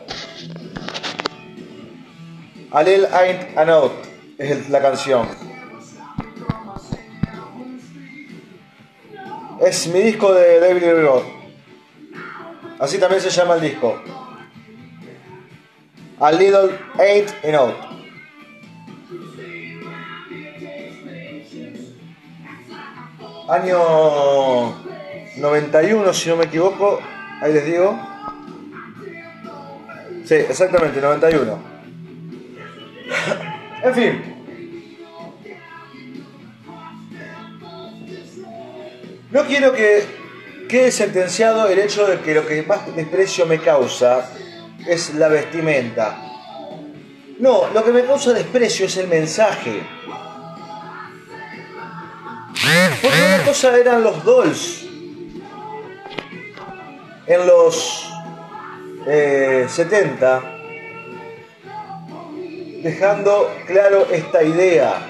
Alel 2.75 3.07
Ain't 3.13 3.57
Out 3.57 3.93
es 4.37 4.69
la 4.69 4.81
canción. 4.81 5.25
Es 9.61 9.87
mi 9.87 10.01
disco 10.01 10.33
de 10.33 10.59
David 10.59 10.83
Roth. 11.05 11.23
Así 12.77 12.97
también 12.97 13.21
se 13.21 13.29
llama 13.29 13.53
el 13.53 13.61
disco. 13.61 13.97
A 16.19 16.33
Little 16.33 16.77
Eight 16.99 17.29
and 17.45 17.55
Out. 17.55 17.75
Año 23.47 24.75
91, 25.37 26.13
si 26.13 26.27
no 26.27 26.35
me 26.35 26.43
equivoco. 26.43 26.99
Ahí 27.41 27.53
les 27.53 27.65
digo. 27.65 27.97
Sí, 30.25 30.35
exactamente, 30.35 30.99
91. 30.99 31.74
En 33.83 33.95
fin. 33.95 34.35
No 39.31 39.45
quiero 39.45 39.73
que 39.73 40.05
quede 40.69 40.91
sentenciado 40.91 41.67
el 41.67 41.79
hecho 41.79 42.07
de 42.07 42.19
que 42.19 42.33
lo 42.33 42.47
que 42.47 42.61
más 42.63 42.95
desprecio 42.95 43.45
me 43.45 43.59
causa 43.59 44.29
es 44.87 45.13
la 45.15 45.27
vestimenta. 45.27 46.17
No, 47.39 47.67
lo 47.73 47.83
que 47.83 47.91
me 47.91 48.05
causa 48.05 48.33
desprecio 48.33 48.85
es 48.85 48.97
el 48.97 49.07
mensaje. 49.07 49.83
Porque 53.01 53.17
una 53.17 53.43
cosa 53.43 53.77
eran 53.77 54.03
los 54.03 54.23
dolls 54.23 54.85
en 57.27 57.47
los 57.47 58.09
70, 59.05 60.37
eh, 60.37 60.54
dejando 62.85 63.51
claro 63.65 64.05
esta 64.11 64.43
idea 64.43 65.07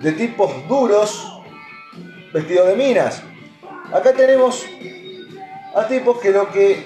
de 0.00 0.12
tipos 0.12 0.68
duros 0.68 1.42
vestidos 2.32 2.68
de 2.68 2.76
minas. 2.76 3.20
Acá 3.92 4.12
tenemos 4.12 4.64
a 5.74 5.88
tipos 5.88 6.20
que 6.20 6.30
lo 6.30 6.52
que 6.52 6.84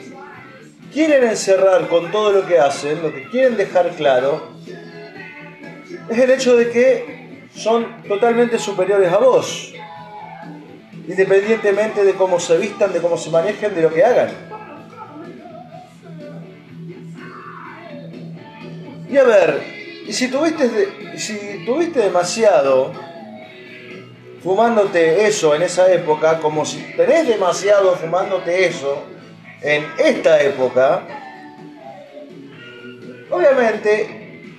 quieren 0.94 1.24
encerrar 1.24 1.88
con 1.88 2.10
todo 2.10 2.32
lo 2.32 2.46
que 2.46 2.58
hacen, 2.58 3.02
lo 3.02 3.12
que 3.12 3.28
quieren 3.28 3.58
dejar 3.58 3.90
claro, 3.90 4.48
es 6.08 6.18
el 6.18 6.30
hecho 6.30 6.56
de 6.56 6.70
que 6.70 7.48
son 7.54 8.02
totalmente 8.08 8.58
superiores 8.58 9.12
a 9.12 9.18
vos, 9.18 9.74
independientemente 11.06 12.02
de 12.02 12.14
cómo 12.14 12.40
se 12.40 12.56
vistan, 12.56 12.94
de 12.94 13.02
cómo 13.02 13.18
se 13.18 13.28
manejen, 13.28 13.74
de 13.74 13.82
lo 13.82 13.92
que 13.92 14.02
hagan. 14.02 14.53
Y 19.14 19.16
a 19.16 19.22
ver, 19.22 19.62
y 20.09 20.12
si 20.12 20.27
tuviste, 20.27 21.18
si 21.18 21.64
tuviste 21.64 22.00
demasiado 22.00 22.90
fumándote 24.42 25.29
eso 25.29 25.55
en 25.55 25.62
esa 25.62 25.88
época, 25.92 26.40
como 26.40 26.64
si 26.64 26.83
tenés 26.96 27.29
demasiado 27.29 27.94
fumándote 27.94 28.66
eso 28.66 29.05
en 29.62 29.87
esta 29.98 30.42
época, 30.42 31.03
obviamente 33.31 34.50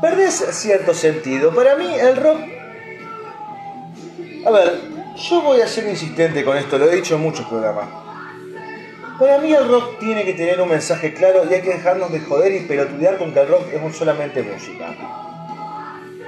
perdés 0.00 0.46
cierto 0.52 0.94
sentido. 0.94 1.52
Para 1.52 1.74
mí 1.74 1.92
el 1.92 2.14
rock... 2.14 2.38
A 4.46 4.50
ver, 4.52 4.80
yo 5.28 5.42
voy 5.42 5.60
a 5.60 5.66
ser 5.66 5.88
insistente 5.88 6.44
con 6.44 6.56
esto, 6.56 6.78
lo 6.78 6.88
he 6.88 6.94
dicho 6.94 7.16
en 7.16 7.22
muchos 7.22 7.46
programas. 7.46 8.01
Para 9.22 9.38
mí 9.38 9.52
el 9.52 9.68
rock 9.68 10.00
tiene 10.00 10.24
que 10.24 10.32
tener 10.32 10.60
un 10.60 10.68
mensaje 10.68 11.14
claro 11.14 11.44
y 11.48 11.54
hay 11.54 11.62
que 11.62 11.74
dejarnos 11.74 12.10
de 12.10 12.18
joder 12.18 12.52
y 12.56 12.66
pelotudear 12.66 13.18
con 13.18 13.32
que 13.32 13.38
el 13.38 13.46
rock 13.46 13.68
es 13.72 13.96
solamente 13.96 14.42
música. 14.42 14.96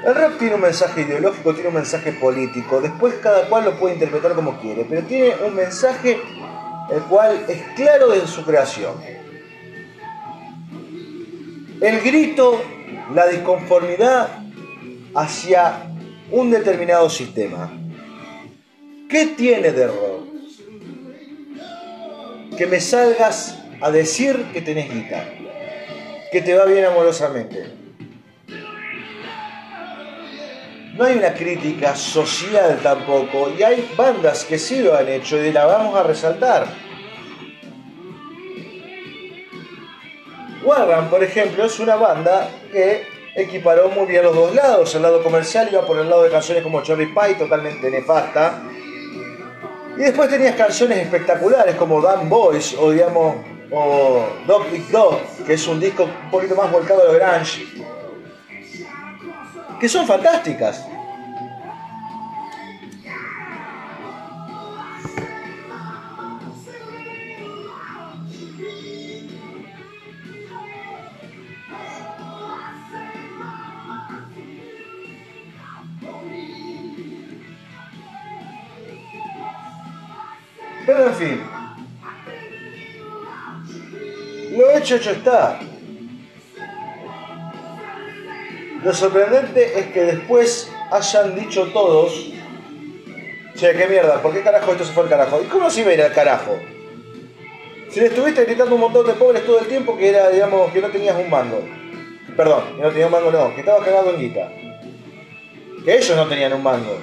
El 0.07 0.15
rock 0.15 0.39
tiene 0.39 0.55
un 0.55 0.61
mensaje 0.61 1.01
ideológico, 1.01 1.55
tiene 1.55 1.71
un 1.71 1.75
mensaje 1.75 2.13
político, 2.13 2.81
después 2.81 3.15
cada 3.15 3.49
cual 3.49 3.65
lo 3.65 3.81
puede 3.81 3.95
interpretar 3.95 4.35
como 4.35 4.61
quiere, 4.61 4.87
pero 4.89 5.03
tiene 5.09 5.35
un 5.45 5.57
mensaje 5.57 6.21
el 6.93 7.03
cual 7.09 7.45
es 7.49 7.63
claro 7.75 8.11
de 8.11 8.25
su 8.29 8.45
creación. 8.45 8.95
El 11.81 12.01
grito, 12.01 12.63
la 13.13 13.27
disconformidad 13.27 14.39
hacia 15.17 15.91
un 16.31 16.53
determinado 16.53 17.11
sistema. 17.11 17.73
¿Qué 19.09 19.27
tiene 19.37 19.73
de 19.73 19.89
rock? 19.89 20.34
Que 22.57 22.67
me 22.67 22.81
salgas 22.81 23.59
a 23.81 23.91
decir 23.91 24.47
que 24.53 24.61
tenés 24.63 24.93
guitarra, 24.93 25.33
que 26.31 26.41
te 26.41 26.55
va 26.55 26.65
bien 26.65 26.85
amorosamente 26.85 27.85
no 30.97 31.05
hay 31.05 31.17
una 31.17 31.35
crítica 31.35 31.97
social 31.97 32.79
tampoco, 32.83 33.51
y 33.59 33.63
hay 33.63 33.91
bandas 33.97 34.45
que 34.45 34.59
sí 34.59 34.81
lo 34.81 34.97
han 34.97 35.09
hecho 35.09 35.43
y 35.43 35.53
la 35.53 35.67
vamos 35.67 35.97
a 35.97 36.05
resaltar. 36.05 36.67
Warren, 40.63 41.11
por 41.11 41.23
ejemplo, 41.23 41.65
es 41.65 41.79
una 41.81 41.97
banda 41.97 42.49
que 42.73 43.07
equiparó 43.35 43.89
muy 43.89 44.07
bien 44.07 44.23
los 44.23 44.35
dos 44.35 44.55
lados. 44.55 44.95
El 44.95 45.03
lado 45.03 45.23
comercial 45.23 45.69
iba 45.71 45.85
por 45.85 45.99
el 45.99 46.09
lado 46.09 46.23
de 46.23 46.31
canciones 46.31 46.63
como 46.63 46.83
Cherry 46.83 47.07
Pie, 47.07 47.35
totalmente 47.35 47.91
nefasta. 47.91 48.63
Y 49.97 50.01
después 50.01 50.29
tenías 50.29 50.57
canciones 50.57 50.99
espectaculares 50.99 51.77
como 51.77 52.01
Dan 52.01 52.29
Boys 52.29 52.75
o 52.79 52.91
digamos 52.91 53.37
o 53.71 54.27
Dog 54.47 54.71
Big 54.71 54.89
Dog, 54.91 55.21
que 55.47 55.55
es 55.55 55.67
un 55.67 55.81
disco 55.81 56.05
un 56.05 56.31
poquito 56.31 56.55
más 56.55 56.71
volcado 56.71 57.03
a 57.03 57.05
lo 57.07 57.13
grunge, 57.13 57.67
que 59.81 59.89
son 59.89 60.07
fantásticas. 60.07 60.87
Hecho 84.95 85.11
está. 85.11 85.59
Lo 88.83 88.93
sorprendente 88.93 89.79
es 89.79 89.87
que 89.87 90.03
después 90.03 90.71
hayan 90.91 91.35
dicho 91.35 91.69
todos, 91.73 92.33
che, 93.55 93.73
qué 93.73 93.87
mierda, 93.87 94.21
¿por 94.21 94.33
qué 94.33 94.43
carajo 94.43 94.73
esto 94.73 94.85
se 94.85 94.93
fue 94.93 95.05
al 95.05 95.09
carajo? 95.09 95.41
¿Y 95.43 95.47
cómo 95.47 95.71
se 95.71 95.81
iba 95.81 95.91
a 95.91 95.95
ir 95.95 96.03
al 96.03 96.13
carajo? 96.13 96.59
Si 97.89 98.01
le 98.01 98.07
estuviste 98.07 98.45
gritando 98.45 98.75
un 98.75 98.83
montón 98.83 99.07
de 99.07 99.15
pobres 99.15 99.47
todo 99.47 99.61
el 99.61 99.67
tiempo 99.67 99.97
que 99.97 100.09
era, 100.09 100.29
digamos, 100.29 100.73
que 100.73 100.81
no 100.81 100.89
tenías 100.89 101.17
un 101.17 101.31
mango. 101.31 101.63
Perdón, 102.37 102.65
que 102.77 102.83
no 102.83 102.89
tenías 102.89 103.07
un 103.07 103.13
mango, 103.13 103.31
no, 103.31 103.55
que 103.55 103.61
estabas 103.61 103.85
cagado 103.85 104.11
en 104.11 104.21
guita. 104.21 104.51
Que 105.85 105.97
ellos 105.97 106.17
no 106.17 106.27
tenían 106.27 106.53
un 106.53 106.63
mango. 106.63 106.99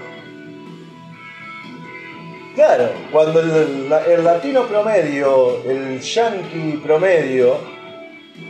Claro, 2.56 2.90
cuando 3.12 3.40
el, 3.40 4.24
latino 4.24 4.68
promedio, 4.68 5.64
el 5.64 6.02
yankee 6.02 6.82
promedio, 6.84 7.58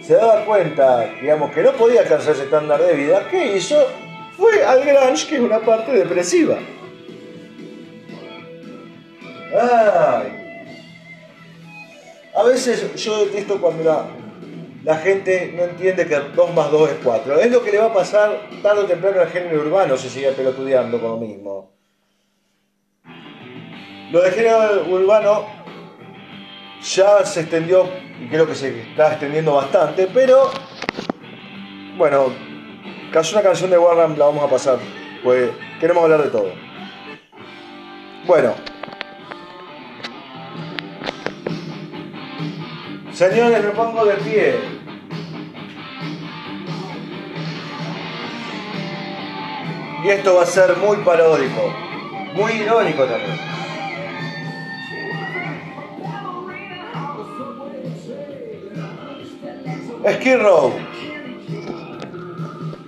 se 0.01 0.15
daba 0.15 0.45
cuenta, 0.45 1.13
digamos, 1.21 1.51
que 1.51 1.61
no 1.61 1.73
podía 1.73 2.01
alcanzar 2.01 2.33
ese 2.33 2.43
estándar 2.45 2.81
de 2.81 2.93
vida, 2.93 3.27
¿qué 3.29 3.55
hizo? 3.55 3.75
Fue 4.37 4.63
al 4.63 4.83
grunge, 4.83 5.27
que 5.27 5.35
es 5.35 5.41
una 5.41 5.59
parte 5.59 5.91
depresiva. 5.91 6.57
Ay. 9.53 10.37
A 12.33 12.43
veces 12.43 12.95
yo 12.95 13.25
detesto 13.25 13.59
cuando 13.59 13.83
la, 13.83 14.05
la 14.83 14.95
gente 14.97 15.53
no 15.55 15.63
entiende 15.63 16.07
que 16.07 16.15
2 16.15 16.53
más 16.53 16.71
2 16.71 16.89
es 16.89 16.95
4. 17.03 17.39
Es 17.39 17.51
lo 17.51 17.61
que 17.61 17.71
le 17.71 17.77
va 17.77 17.87
a 17.87 17.93
pasar 17.93 18.39
tarde 18.63 18.81
o 18.81 18.85
temprano 18.85 19.21
al 19.21 19.27
género 19.27 19.61
urbano 19.61 19.97
si 19.97 20.09
sigue 20.09 20.31
pelotudeando 20.31 20.99
con 20.99 21.11
lo 21.11 21.17
mismo. 21.17 21.71
Lo 24.11 24.21
de 24.21 24.31
género 24.31 24.85
urbano 24.89 25.45
ya 26.81 27.23
se 27.25 27.41
extendió, 27.41 27.87
y 28.19 28.27
creo 28.27 28.47
que 28.47 28.55
se 28.55 28.81
está 28.81 29.11
extendiendo 29.11 29.53
bastante, 29.53 30.07
pero 30.13 30.51
bueno, 31.97 32.33
casi 33.11 33.33
una 33.33 33.43
canción 33.43 33.69
de 33.69 33.77
Warren 33.77 34.17
la 34.17 34.25
vamos 34.25 34.43
a 34.43 34.49
pasar, 34.49 34.79
pues 35.23 35.51
queremos 35.79 36.03
hablar 36.03 36.23
de 36.23 36.29
todo. 36.29 36.51
Bueno, 38.25 38.55
señores, 43.13 43.63
me 43.63 43.71
pongo 43.71 44.05
de 44.05 44.15
pie. 44.15 44.81
Y 50.03 50.09
esto 50.09 50.35
va 50.35 50.43
a 50.43 50.45
ser 50.47 50.77
muy 50.77 50.97
paródico, 50.97 51.73
muy 52.33 52.53
irónico 52.53 53.03
también. 53.03 53.50
Skid 60.09 60.37
Row. 60.41 60.73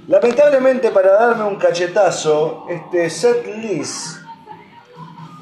Lamentablemente 0.08 0.90
para 0.90 1.12
darme 1.12 1.44
un 1.44 1.58
cachetazo, 1.58 2.66
este 2.70 3.10
set 3.10 3.46
list 3.58 4.18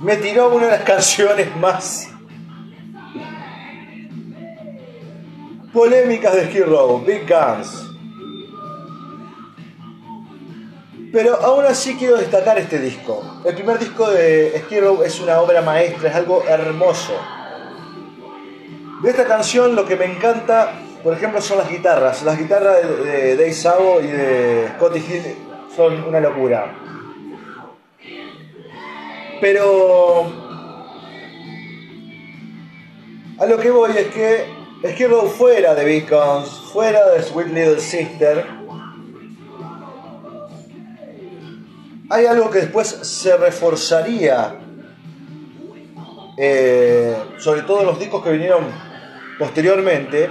me 0.01 0.17
tiró 0.17 0.53
una 0.53 0.65
de 0.65 0.71
las 0.71 0.81
canciones 0.85 1.55
más 1.55 2.09
polémicas 5.71 6.35
de 6.35 6.49
Skid 6.49 6.65
Row, 6.65 7.03
Big 7.05 7.25
Guns. 7.27 7.87
Pero 11.13 11.35
aún 11.41 11.65
así 11.65 11.95
quiero 11.95 12.17
destacar 12.17 12.57
este 12.57 12.79
disco. 12.79 13.41
El 13.45 13.55
primer 13.55 13.79
disco 13.79 14.09
de 14.09 14.61
Skid 14.65 14.81
Row 14.81 15.03
es 15.03 15.19
una 15.21 15.39
obra 15.39 15.61
maestra, 15.61 16.09
es 16.09 16.15
algo 16.15 16.43
hermoso. 16.47 17.13
De 19.03 19.09
esta 19.09 19.25
canción 19.25 19.75
lo 19.75 19.85
que 19.85 19.95
me 19.95 20.05
encanta 20.05 20.73
por 21.03 21.13
ejemplo, 21.13 21.41
son 21.41 21.57
las 21.57 21.69
guitarras. 21.69 22.23
Las 22.23 22.37
guitarras 22.37 22.77
de, 23.03 23.35
Dave 23.35 23.53
Savo 23.53 23.99
y 24.01 24.07
de 24.07 24.69
Scotty 24.75 24.99
Hill 24.99 25.35
son 25.75 26.03
una 26.03 26.19
locura. 26.19 26.73
Pero 29.39 30.31
a 33.39 33.45
lo 33.45 33.57
que 33.57 33.71
voy 33.71 33.91
es 33.97 34.07
que 34.07 34.45
Skid 34.93 35.11
fuera 35.37 35.73
de 35.73 35.85
Beacons, 35.85 36.49
fuera 36.71 37.09
de 37.09 37.23
Sweet 37.23 37.47
Little 37.47 37.79
Sister, 37.79 38.45
hay 42.09 42.25
algo 42.25 42.51
que 42.51 42.59
después 42.59 42.87
se 42.87 43.37
reforzaría, 43.37 44.59
eh, 46.37 47.15
sobre 47.37 47.61
todo 47.61 47.81
en 47.81 47.85
los 47.87 47.99
discos 47.99 48.23
que 48.23 48.31
vinieron 48.31 48.65
posteriormente, 49.39 50.29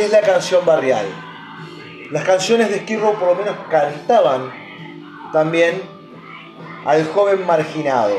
es 0.00 0.10
la 0.10 0.20
canción 0.20 0.64
barrial. 0.64 1.06
Las 2.10 2.24
canciones 2.24 2.70
de 2.70 2.80
Skid 2.80 2.98
por 2.98 3.22
lo 3.22 3.34
menos 3.34 3.54
cantaban 3.70 4.50
también 5.32 5.82
al 6.84 7.06
joven 7.08 7.44
marginado. 7.46 8.16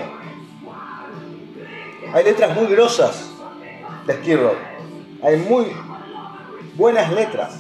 Hay 2.14 2.24
letras 2.24 2.56
muy 2.56 2.68
grosas 2.68 3.32
de 4.06 4.14
Skid 4.14 4.40
Hay 5.24 5.38
muy 5.38 5.72
buenas 6.76 7.12
letras. 7.12 7.60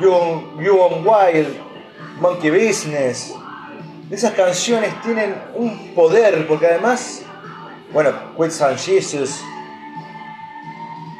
You 0.00 0.12
on, 0.12 1.04
Wild, 1.04 1.56
Monkey 2.20 2.50
Business. 2.50 3.34
Esas 4.10 4.32
canciones 4.32 4.94
tienen 5.02 5.34
un 5.54 5.92
poder 5.94 6.46
porque 6.46 6.66
además, 6.66 7.22
bueno, 7.92 8.12
Quit 8.36 8.52
San 8.52 8.78
Jesus, 8.78 9.40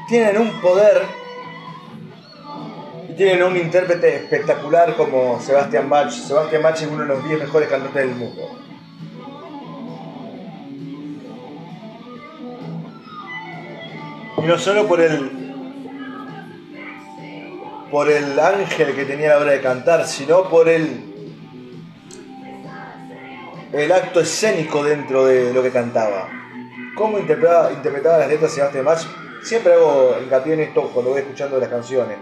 tienen 0.09 0.39
un 0.39 0.61
poder 0.61 1.03
y 3.09 3.13
tienen 3.13 3.43
un 3.43 3.57
intérprete 3.57 4.17
espectacular 4.17 4.97
como 4.97 5.39
Sebastián 5.41 5.89
Bach. 5.89 6.11
Sebastián 6.11 6.63
Bach 6.63 6.77
es 6.77 6.89
uno 6.89 7.03
de 7.03 7.09
los 7.09 7.29
10 7.29 7.41
mejores 7.41 7.69
cantantes 7.69 8.03
del 8.03 8.15
mundo. 8.15 8.43
Y 14.39 14.41
no 14.43 14.59
solo 14.59 14.87
por 14.87 15.01
el 15.01 15.45
por 17.91 18.11
el 18.11 18.39
ángel 18.39 18.95
que 18.95 19.07
tenía 19.07 19.29
a 19.29 19.37
la 19.37 19.41
hora 19.41 19.53
de 19.53 19.61
cantar, 19.61 20.07
sino 20.07 20.49
por 20.49 20.69
el 20.69 21.05
el 23.73 23.93
acto 23.93 24.21
escénico 24.21 24.83
dentro 24.83 25.27
de 25.27 25.53
lo 25.53 25.63
que 25.63 25.71
cantaba. 25.71 26.29
Cómo 26.95 27.19
interpretaba, 27.19 27.73
interpretaba 27.73 28.19
las 28.19 28.29
letras 28.29 28.53
Sebastián 28.53 28.85
Bach 28.87 29.07
Siempre 29.43 29.75
hago 29.75 30.17
hincapié 30.23 30.55
en 30.55 30.61
esto 30.61 30.91
cuando 30.93 31.13
voy 31.13 31.21
escuchando 31.21 31.59
las 31.59 31.69
canciones. 31.69 32.19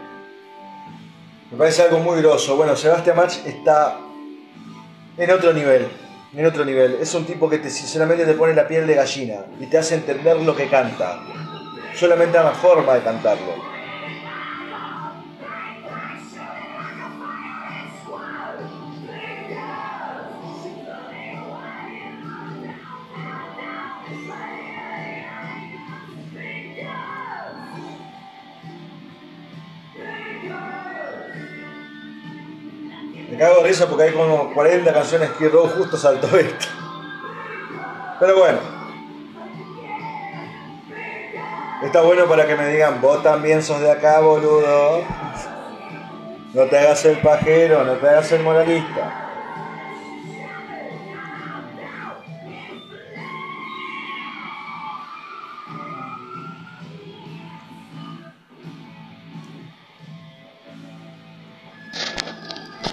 Me 1.51 1.57
parece 1.57 1.83
algo 1.83 1.99
muy 1.99 2.21
groso. 2.21 2.57
Bueno, 2.57 2.77
Sebastián 2.77 3.17
Mach 3.17 3.47
está 3.47 3.99
en 5.17 5.31
otro 5.31 5.53
nivel. 5.53 5.89
En 6.35 6.45
otro 6.45 6.65
nivel. 6.65 6.99
Es 7.01 7.15
un 7.15 7.25
tipo 7.25 7.49
que 7.49 7.59
te, 7.59 7.71
sinceramente 7.71 8.25
te 8.25 8.35
pone 8.35 8.55
la 8.55 8.67
piel 8.67 8.87
de 8.87 8.95
gallina 8.95 9.47
y 9.61 9.67
te 9.67 9.79
hace 9.79 9.95
entender 9.95 10.37
lo 10.37 10.55
que 10.55 10.69
canta. 10.69 11.21
Solamente 11.95 12.39
una 12.39 12.51
forma 12.51 12.95
de 12.95 13.03
cantarlo. 13.03 13.76
Me 33.37 33.43
cago 33.43 33.61
de 33.61 33.69
risa 33.69 33.87
porque 33.87 34.05
hay 34.05 34.13
como 34.15 34.55
40 34.55 34.95
canciones 34.95 35.29
que 35.33 35.51
Row 35.51 35.69
justo 35.69 35.99
saltó 35.99 36.27
esto. 36.39 36.69
Pero 38.19 38.39
bueno. 38.39 38.59
está 41.85 42.01
bueno 42.01 42.25
para 42.25 42.47
que 42.47 42.55
me 42.55 42.67
digan, 42.69 43.03
vos 43.03 43.23
también 43.23 43.63
sos 43.63 43.83
de 43.83 43.93
acá, 43.93 44.21
boludo. 44.21 45.03
No 46.55 46.63
te 46.63 46.79
hagas 46.79 47.05
el 47.05 47.19
pajero, 47.19 47.85
no 47.85 47.93
te 47.93 48.09
hagas 48.09 48.33
el 48.33 48.43
moralista. 48.43 49.26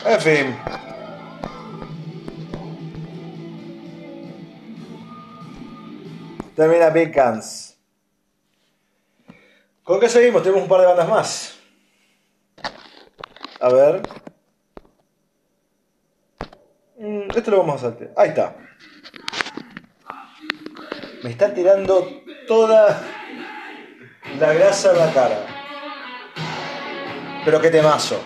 En 0.06 0.20
fin. 0.20 0.56
Termina 6.56 6.90
Beacons. 6.90 7.78
¿Con 9.84 10.00
qué 10.00 10.10
seguimos? 10.10 10.44
Tenemos 10.44 10.64
un 10.64 10.70
par 10.70 10.82
de 10.82 10.88
bandas 10.88 11.10
más. 11.10 11.60
A 13.60 13.70
ver. 13.70 14.02
Mm, 16.98 17.30
esto 17.36 17.52
lo 17.52 17.60
vamos 17.60 17.76
a 17.78 17.90
saltar. 17.90 18.12
Ahí 18.18 18.30
está. 18.30 18.56
Me 21.24 21.30
está 21.30 21.54
tirando 21.54 22.22
toda 22.46 23.02
la 24.38 24.54
grasa 24.54 24.92
en 24.92 25.00
la 25.00 25.14
cara. 25.14 25.46
Pero 27.46 27.62
qué 27.62 27.70
temazo. 27.70 28.22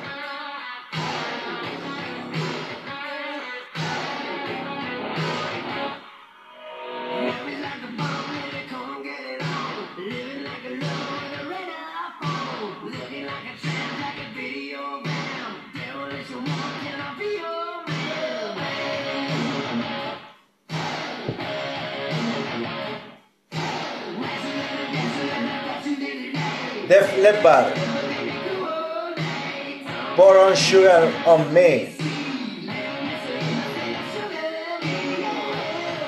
Pour 30.18 30.36
on 30.36 30.54
sugar 30.54 31.10
on 31.26 31.54
me. 31.54 31.96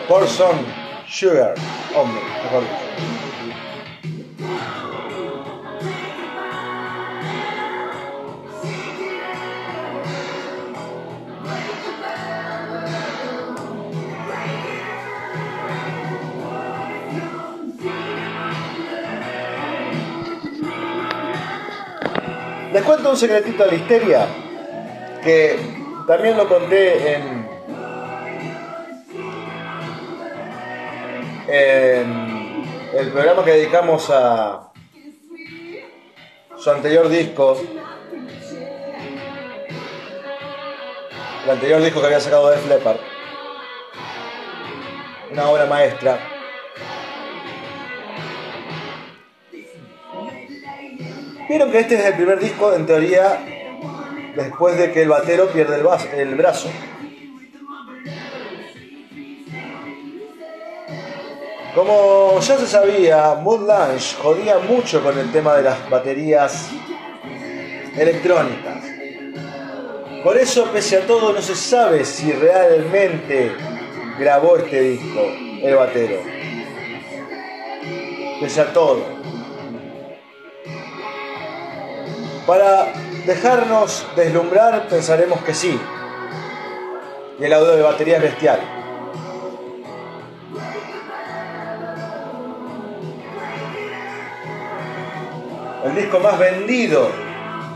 Pour 0.07 0.27
some 0.27 0.65
sugar 1.07 1.55
on 1.95 2.07
me. 2.13 2.88
Un 23.09 23.17
secretito 23.17 23.63
de 23.63 23.71
la 23.71 23.75
histeria 23.75 24.27
que 25.23 25.59
también 26.07 26.37
lo 26.37 26.47
conté 26.47 27.15
en, 27.15 27.49
en 31.47 32.65
el 32.93 33.11
programa 33.11 33.43
que 33.43 33.51
dedicamos 33.51 34.09
a 34.09 34.71
su 36.57 36.69
anterior 36.69 37.09
disco. 37.09 37.59
El 41.45 41.49
anterior 41.49 41.81
disco 41.81 41.99
que 42.01 42.05
había 42.05 42.19
sacado 42.19 42.49
de 42.49 42.67
Leppard. 42.67 42.97
Una 45.31 45.49
obra 45.49 45.65
maestra. 45.65 46.38
Vieron 51.49 51.71
que 51.71 51.79
este 51.79 51.95
es 51.95 52.05
el 52.05 52.13
primer 52.13 52.39
disco, 52.39 52.75
en 52.75 52.85
teoría, 52.85 53.39
después 54.35 54.77
de 54.77 54.91
que 54.91 55.01
el 55.01 55.09
batero 55.09 55.47
pierde 55.47 55.81
el, 56.15 56.35
brazo. 56.35 56.69
Como 61.73 62.39
ya 62.39 62.55
se 62.55 62.67
sabía, 62.67 63.33
Mood 63.41 63.67
jodía 64.21 64.59
mucho 64.59 65.01
con 65.01 65.17
el 65.17 65.31
tema 65.31 65.55
de 65.55 65.63
las 65.63 65.89
baterías 65.89 66.69
electrónicas. 67.97 68.83
Por 70.23 70.37
eso, 70.37 70.65
pese 70.71 70.97
a 70.97 71.07
todo, 71.07 71.33
no 71.33 71.41
se 71.41 71.55
sabe 71.55 72.05
si 72.05 72.31
realmente 72.31 73.53
grabó 74.19 74.55
este 74.57 74.81
disco, 74.81 75.21
el 75.63 75.75
batero. 75.75 76.21
Pese 78.39 78.61
a 78.61 78.71
todo. 78.71 79.18
Para 82.49 82.91
dejarnos 83.27 84.07
deslumbrar, 84.15 84.87
pensaremos 84.87 85.39
que 85.43 85.53
sí. 85.53 85.79
Y 87.39 87.43
el 87.43 87.53
audio 87.53 87.75
de 87.75 87.83
batería 87.83 88.17
es 88.17 88.23
bestial. 88.23 88.59
El 95.85 95.93
disco 95.93 96.19
más 96.21 96.39
vendido 96.39 97.11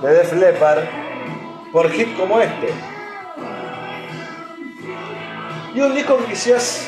de 0.01 0.09
Def 0.11 0.33
Leppard 0.33 0.85
por 1.71 1.91
hit 1.91 2.17
como 2.17 2.41
este. 2.41 2.73
Y 5.75 5.81
un 5.81 5.93
disco 5.93 6.17
que 6.17 6.33
quizás 6.33 6.87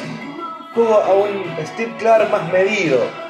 tuvo 0.74 0.96
a 0.96 1.14
un 1.14 1.56
Steve 1.68 1.94
Clark 2.00 2.32
más 2.32 2.52
medido. 2.52 3.25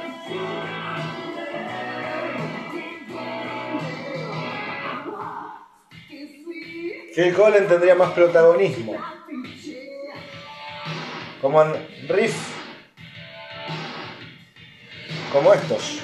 Phil 7.15 7.33
Collen 7.33 7.65
tendría 7.65 7.95
más 7.95 8.11
protagonismo. 8.11 8.97
Como 11.41 11.61
en 11.61 11.87
riff. 12.09 12.35
Como 15.31 15.53
estos. 15.53 16.01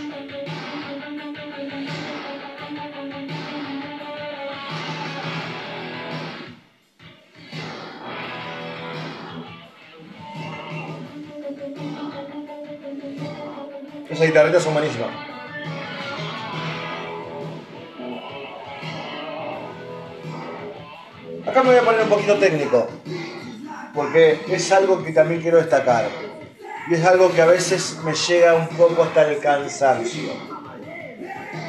Esas 14.09 14.27
guitarritas 14.27 14.63
son 14.63 14.73
buenísimas. 14.75 15.30
Acá 21.51 21.63
me 21.63 21.71
voy 21.71 21.79
a 21.79 21.81
poner 21.81 22.03
un 22.03 22.09
poquito 22.09 22.35
técnico, 22.37 22.87
porque 23.93 24.39
es 24.47 24.71
algo 24.71 25.03
que 25.03 25.11
también 25.11 25.41
quiero 25.41 25.57
destacar. 25.57 26.05
Y 26.87 26.93
es 26.93 27.05
algo 27.05 27.29
que 27.29 27.41
a 27.41 27.45
veces 27.45 27.99
me 28.05 28.13
llega 28.13 28.53
un 28.53 28.69
poco 28.69 29.03
hasta 29.03 29.29
el 29.29 29.37
cansancio. 29.39 30.31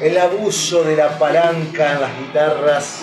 El 0.01 0.17
abuso 0.17 0.85
de 0.85 0.95
la 0.95 1.19
palanca 1.19 1.91
en 1.91 1.99
las 1.99 2.17
guitarras, 2.17 3.01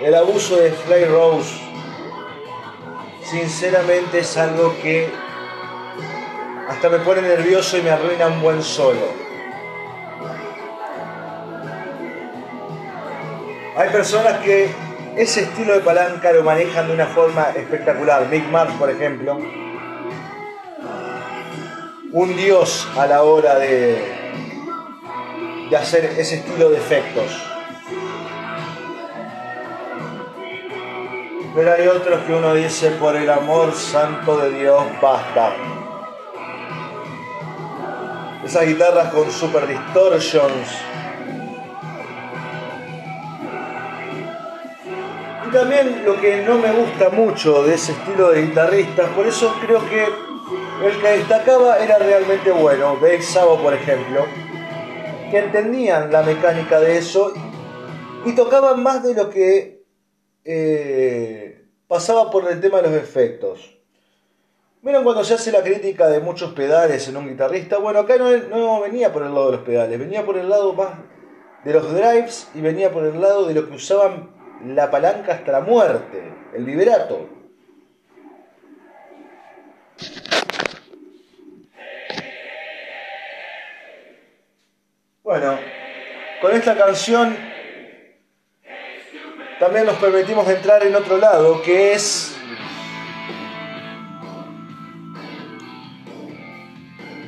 el 0.00 0.14
abuso 0.14 0.56
de 0.56 0.70
Fly 0.70 1.04
Rose, 1.04 1.60
sinceramente 3.22 4.20
es 4.20 4.34
algo 4.38 4.74
que 4.80 5.10
hasta 6.70 6.88
me 6.88 7.00
pone 7.00 7.20
nervioso 7.20 7.76
y 7.76 7.82
me 7.82 7.90
arruina 7.90 8.28
un 8.28 8.40
buen 8.40 8.62
solo. 8.62 9.12
Hay 13.76 13.90
personas 13.90 14.38
que 14.38 14.87
ese 15.18 15.42
estilo 15.42 15.74
de 15.74 15.80
palanca 15.80 16.32
lo 16.32 16.44
manejan 16.44 16.86
de 16.86 16.94
una 16.94 17.06
forma 17.06 17.48
espectacular. 17.56 18.28
Mick 18.30 18.48
Mars, 18.50 18.72
por 18.78 18.88
ejemplo, 18.88 19.36
un 22.12 22.36
dios 22.36 22.88
a 22.96 23.04
la 23.06 23.24
hora 23.24 23.58
de, 23.58 24.00
de 25.68 25.76
hacer 25.76 26.04
ese 26.04 26.36
estilo 26.36 26.70
de 26.70 26.76
efectos. 26.76 27.36
Pero 31.52 31.72
hay 31.74 31.88
otros 31.88 32.20
que 32.20 32.32
uno 32.34 32.54
dice, 32.54 32.92
por 32.92 33.16
el 33.16 33.28
amor 33.28 33.74
santo 33.74 34.36
de 34.36 34.50
Dios, 34.56 34.84
basta. 35.02 35.52
Esas 38.44 38.66
guitarras 38.66 39.12
con 39.12 39.28
super 39.32 39.66
distortions. 39.66 40.97
Y 45.48 45.50
también 45.50 46.04
lo 46.04 46.20
que 46.20 46.42
no 46.42 46.58
me 46.58 46.70
gusta 46.72 47.08
mucho 47.08 47.62
de 47.62 47.74
ese 47.74 47.92
estilo 47.92 48.30
de 48.30 48.42
guitarristas, 48.42 49.08
por 49.10 49.26
eso 49.26 49.54
creo 49.62 49.80
que 49.88 50.04
el 50.04 51.00
que 51.00 51.08
destacaba 51.08 51.78
era 51.78 51.96
realmente 51.98 52.50
bueno. 52.50 52.98
Dave 53.00 53.22
Sabo, 53.22 53.56
por 53.56 53.72
ejemplo. 53.72 54.26
que 55.30 55.38
entendían 55.38 56.12
la 56.12 56.22
mecánica 56.22 56.80
de 56.80 56.98
eso 56.98 57.32
y 58.26 58.34
tocaban 58.34 58.82
más 58.82 59.02
de 59.02 59.14
lo 59.14 59.30
que 59.30 59.84
eh, 60.44 61.64
pasaba 61.86 62.30
por 62.30 62.50
el 62.50 62.60
tema 62.60 62.82
de 62.82 62.90
los 62.90 63.02
efectos. 63.02 63.78
Miren 64.82 65.02
cuando 65.02 65.24
se 65.24 65.32
hace 65.32 65.50
la 65.50 65.62
crítica 65.62 66.08
de 66.08 66.20
muchos 66.20 66.52
pedales 66.52 67.08
en 67.08 67.16
un 67.16 67.26
guitarrista, 67.26 67.78
bueno, 67.78 68.00
acá 68.00 68.16
no 68.18 68.80
venía 68.82 69.12
por 69.14 69.22
el 69.22 69.32
lado 69.32 69.46
de 69.50 69.56
los 69.56 69.66
pedales, 69.66 69.98
venía 69.98 70.26
por 70.26 70.36
el 70.36 70.50
lado 70.50 70.74
más 70.74 70.90
de 71.64 71.72
los 71.72 71.90
drives 71.94 72.50
y 72.54 72.60
venía 72.60 72.92
por 72.92 73.04
el 73.04 73.18
lado 73.18 73.46
de 73.46 73.54
lo 73.54 73.66
que 73.66 73.74
usaban 73.74 74.37
la 74.64 74.90
palanca 74.90 75.34
hasta 75.34 75.52
la 75.52 75.60
muerte, 75.60 76.32
el 76.54 76.64
vibrato. 76.64 77.28
Bueno, 85.22 85.58
con 86.40 86.52
esta 86.54 86.74
canción 86.76 87.36
también 89.58 89.86
nos 89.86 89.96
permitimos 89.96 90.48
entrar 90.48 90.82
en 90.84 90.94
otro 90.94 91.18
lado, 91.18 91.60
que 91.62 91.92
es 91.92 92.34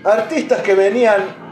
artistas 0.04 0.62
que 0.62 0.74
venían 0.74 1.49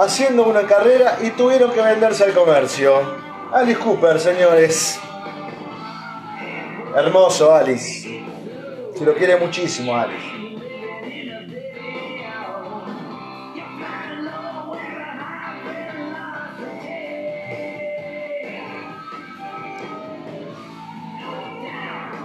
haciendo 0.00 0.44
una 0.44 0.62
carrera 0.62 1.18
y 1.22 1.30
tuvieron 1.30 1.70
que 1.72 1.80
venderse 1.80 2.24
al 2.24 2.32
comercio. 2.32 2.94
Alice 3.52 3.78
Cooper, 3.78 4.18
señores. 4.18 4.98
Hermoso 6.96 7.54
Alice. 7.54 8.24
Se 8.96 9.04
lo 9.04 9.14
quiere 9.14 9.36
muchísimo 9.36 9.94
Alice. 9.94 10.40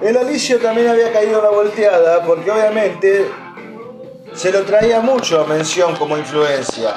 El 0.01 0.17
Alicio 0.17 0.59
también 0.59 0.87
había 0.87 1.11
caído 1.11 1.39
una 1.39 1.49
volteada 1.49 2.23
porque 2.23 2.51
obviamente 2.51 3.25
se 4.33 4.51
lo 4.51 4.61
traía 4.63 4.99
mucho 5.01 5.41
a 5.41 5.47
mención 5.47 5.95
como 5.95 6.17
influencia. 6.17 6.93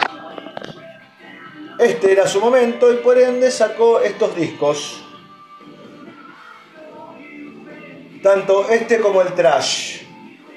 Este 1.79 2.11
era 2.11 2.27
su 2.27 2.41
momento 2.41 2.93
y 2.93 2.97
por 2.97 3.17
ende 3.17 3.53
sacó 3.53 4.01
estos 4.01 4.35
discos. 4.35 5.05
Tanto 8.21 8.69
este 8.69 8.99
como 8.99 9.23
el 9.23 9.33
trash. 9.35 10.03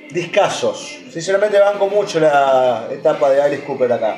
Discasos. 0.09 0.97
Sinceramente 1.11 1.59
banco 1.59 1.87
mucho 1.87 2.19
la 2.19 2.87
etapa 2.89 3.29
de 3.29 3.41
Alice 3.41 3.63
Cooper 3.63 3.93
acá. 3.93 4.17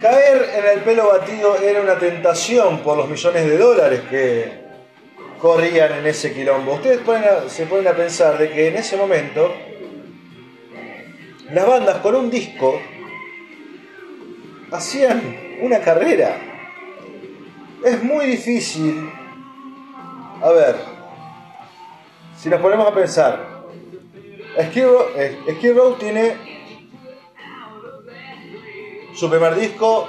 Caer 0.00 0.50
en 0.56 0.78
el 0.78 0.80
pelo 0.82 1.08
batido 1.08 1.58
era 1.58 1.82
una 1.82 1.98
tentación 1.98 2.78
por 2.78 2.96
los 2.96 3.06
millones 3.06 3.44
de 3.44 3.58
dólares 3.58 4.00
que 4.08 4.60
corrían 5.38 5.92
en 5.92 6.06
ese 6.06 6.32
quilombo. 6.32 6.72
Ustedes 6.72 7.00
se 7.48 7.66
ponen 7.66 7.86
a 7.86 7.92
pensar 7.92 8.38
de 8.38 8.50
que 8.50 8.68
en 8.68 8.76
ese 8.76 8.96
momento 8.96 9.54
las 11.52 11.66
bandas 11.66 11.98
con 11.98 12.14
un 12.14 12.30
disco 12.30 12.80
hacían 14.70 15.58
una 15.62 15.80
carrera. 15.80 16.36
Es 17.84 18.02
muy 18.02 18.26
difícil. 18.26 19.10
A 20.42 20.50
ver, 20.50 20.76
si 22.36 22.48
nos 22.48 22.60
ponemos 22.60 22.86
a 22.86 22.94
pensar, 22.94 23.62
Skid 24.62 25.74
Row 25.74 25.96
tiene 25.98 26.36
su 29.14 29.28
primer 29.28 29.54
disco, 29.54 30.08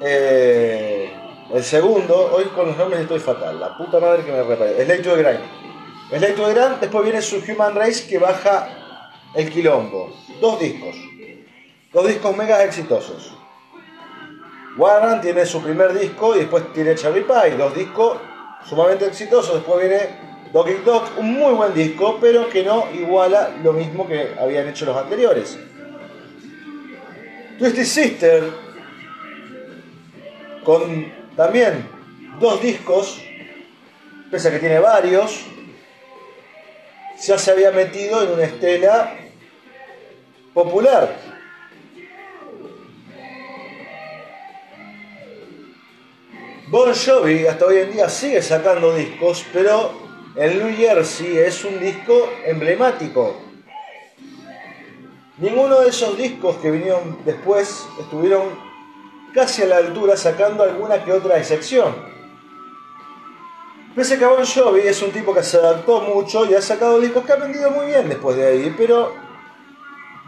eh, 0.00 1.12
el 1.52 1.62
segundo, 1.62 2.30
hoy 2.34 2.44
con 2.54 2.68
los 2.68 2.76
nombres 2.76 3.02
estoy 3.02 3.20
fatal, 3.20 3.60
la 3.60 3.76
puta 3.76 4.00
madre 4.00 4.24
que 4.24 4.32
me 4.32 4.42
repare. 4.42 4.84
Slave 4.84 5.02
to 5.02 5.16
the 5.16 5.22
Grind. 5.22 5.40
Slave 6.08 6.32
to 6.32 6.46
the 6.46 6.54
Grind, 6.54 6.80
después 6.80 7.04
viene 7.04 7.20
su 7.20 7.42
Human 7.46 7.74
Race 7.74 8.06
que 8.08 8.18
baja 8.18 8.68
el 9.34 9.50
quilombo. 9.50 10.23
Dos 10.40 10.60
discos. 10.60 10.96
Dos 11.92 12.08
discos 12.08 12.36
mega 12.36 12.62
exitosos. 12.64 13.32
Warren 14.76 15.20
tiene 15.20 15.46
su 15.46 15.62
primer 15.62 15.96
disco 15.96 16.34
y 16.34 16.40
después 16.40 16.72
tiene 16.72 16.96
Cherry 16.96 17.22
Pie, 17.22 17.56
dos 17.56 17.74
discos 17.74 18.18
sumamente 18.68 19.06
exitosos. 19.06 19.54
Después 19.54 19.88
viene 19.88 20.24
Dog 20.52 20.84
Dog, 20.84 21.04
un 21.18 21.34
muy 21.34 21.54
buen 21.54 21.74
disco, 21.74 22.18
pero 22.20 22.48
que 22.48 22.62
no 22.62 22.86
iguala 22.92 23.50
lo 23.62 23.72
mismo 23.72 24.06
que 24.06 24.34
habían 24.38 24.68
hecho 24.68 24.84
los 24.84 24.96
anteriores. 24.96 25.58
Twisted 27.58 27.84
Sister, 27.84 28.50
con 30.64 31.12
también 31.36 31.88
dos 32.40 32.60
discos, 32.60 33.20
pese 34.30 34.48
a 34.48 34.50
que 34.50 34.58
tiene 34.58 34.80
varios, 34.80 35.44
ya 37.24 37.38
se 37.38 37.50
había 37.52 37.70
metido 37.70 38.22
en 38.22 38.32
una 38.32 38.44
estela 38.44 39.23
popular. 40.54 41.16
Bon 46.68 46.94
Jovi 46.94 47.46
hasta 47.46 47.66
hoy 47.66 47.78
en 47.78 47.92
día 47.92 48.08
sigue 48.08 48.40
sacando 48.40 48.94
discos, 48.94 49.44
pero 49.52 49.92
el 50.36 50.58
New 50.58 50.74
Jersey 50.76 51.36
es 51.38 51.64
un 51.64 51.78
disco 51.80 52.32
emblemático. 52.46 53.36
Ninguno 55.38 55.80
de 55.80 55.88
esos 55.88 56.16
discos 56.16 56.56
que 56.56 56.70
vinieron 56.70 57.18
después 57.24 57.84
estuvieron 58.00 58.48
casi 59.34 59.62
a 59.62 59.66
la 59.66 59.76
altura 59.78 60.16
sacando 60.16 60.62
alguna 60.62 61.04
que 61.04 61.12
otra 61.12 61.38
excepción. 61.38 61.92
Pese 63.96 64.14
a 64.14 64.18
que 64.18 64.26
Bon 64.26 64.44
Jovi 64.44 64.80
es 64.80 65.02
un 65.02 65.10
tipo 65.10 65.34
que 65.34 65.42
se 65.42 65.56
adaptó 65.56 66.00
mucho 66.00 66.44
y 66.46 66.54
ha 66.54 66.62
sacado 66.62 67.00
discos 67.00 67.24
que 67.24 67.32
ha 67.32 67.36
vendido 67.36 67.70
muy 67.70 67.86
bien 67.86 68.08
después 68.08 68.36
de 68.36 68.46
ahí, 68.46 68.74
pero 68.76 69.23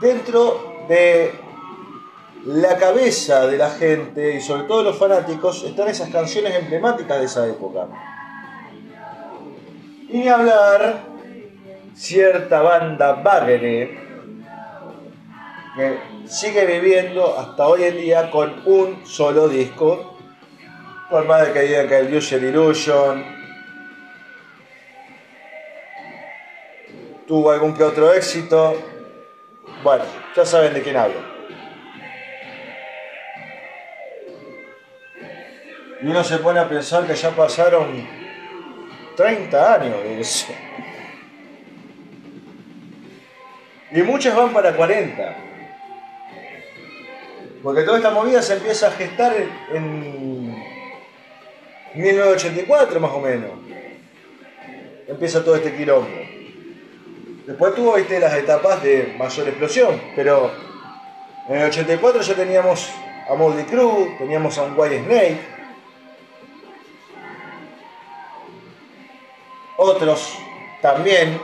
dentro 0.01 0.85
de 0.89 1.33
la 2.45 2.77
cabeza 2.77 3.47
de 3.47 3.59
la 3.59 3.71
gente 3.71 4.35
y 4.35 4.41
sobre 4.41 4.65
todo 4.65 4.79
de 4.79 4.85
los 4.85 4.99
fanáticos 4.99 5.65
están 5.65 5.89
esas 5.89 6.11
canciones 6.11 6.55
emblemáticas 6.55 7.19
de 7.19 7.25
esa 7.25 7.47
época. 7.47 7.89
Y 10.09 10.29
hablar 10.29 11.01
cierta 11.95 12.63
banda 12.63 13.15
Bagre 13.15 13.99
que 15.77 15.99
sigue 16.27 16.65
viviendo 16.67 17.37
hasta 17.39 17.67
hoy 17.67 17.85
en 17.85 17.97
día 17.97 18.31
con 18.31 18.63
un 18.67 19.05
solo 19.07 19.49
disco. 19.49 20.17
Por 21.11 21.25
más 21.27 21.47
de 21.47 21.53
que 21.53 21.61
digan 21.61 21.89
que 21.89 21.99
el 21.99 22.15
User 22.15 22.43
Illusion 22.43 23.25
tuvo 27.27 27.51
algún 27.51 27.75
que 27.75 27.85
otro 27.85 28.13
éxito. 28.13 28.75
Bueno, 29.83 30.05
ya 30.35 30.45
saben 30.45 30.75
de 30.75 30.83
quién 30.83 30.97
hablo. 30.97 31.37
Y 36.03 36.07
uno 36.07 36.23
se 36.23 36.39
pone 36.39 36.61
a 36.61 36.69
pensar 36.69 37.07
que 37.07 37.15
ya 37.15 37.31
pasaron 37.31 38.07
30 39.17 39.75
años 39.75 40.03
de 40.03 40.21
eso. 40.21 40.53
Y 43.93 44.03
muchas 44.03 44.37
van 44.37 44.53
para 44.53 44.77
40. 44.77 45.37
Porque 47.63 47.83
toda 47.83 47.97
esta 47.97 48.11
movida 48.11 48.43
se 48.43 48.55
empieza 48.55 48.89
a 48.89 48.91
gestar 48.91 49.35
en 49.73 50.55
1984 51.95 53.01
más 53.01 53.11
o 53.13 53.21
menos. 53.21 53.51
Empieza 55.09 55.43
todo 55.43 55.57
este 55.57 55.75
quilombo. 55.75 56.36
Después 57.47 57.77
tuvo 57.77 57.95
¿viste, 57.95 58.19
las 58.19 58.35
etapas 58.35 58.83
de 58.83 59.15
mayor 59.17 59.47
explosión, 59.47 60.03
pero 60.17 60.51
en 61.49 61.59
el 61.59 61.69
84 61.69 62.21
ya 62.23 62.35
teníamos 62.35 62.91
a 63.31 63.35
Moldy 63.35 63.63
Crew, 63.63 64.17
teníamos 64.19 64.59
a 64.59 64.65
un 64.65 64.77
White 64.77 65.05
Snake, 65.05 65.41
otros 69.77 70.37
también 70.83 71.41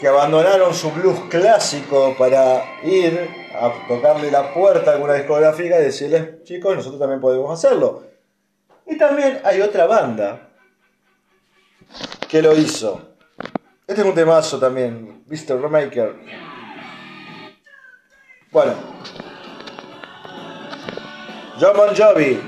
que 0.00 0.06
abandonaron 0.06 0.72
su 0.72 0.92
blues 0.92 1.18
clásico 1.28 2.14
para 2.16 2.62
ir 2.84 3.28
a 3.52 3.72
tocarle 3.88 4.30
la 4.30 4.54
puerta 4.54 4.92
a 4.92 4.94
alguna 4.94 5.14
discográfica 5.14 5.80
y 5.80 5.84
decirles, 5.84 6.44
chicos, 6.44 6.76
nosotros 6.76 7.00
también 7.00 7.20
podemos 7.20 7.52
hacerlo. 7.52 8.04
Y 8.86 8.96
también 8.96 9.40
hay 9.44 9.60
otra 9.60 9.86
banda 9.86 10.48
que 12.32 12.40
lo 12.40 12.56
hizo. 12.56 12.98
Este 13.86 14.00
es 14.00 14.08
un 14.08 14.14
temazo 14.14 14.58
también, 14.58 15.22
Mr. 15.26 15.60
Remaker. 15.60 16.16
Bueno. 18.50 18.72
John 21.60 21.76
Bon 21.76 21.94
Jovi. 21.94 22.40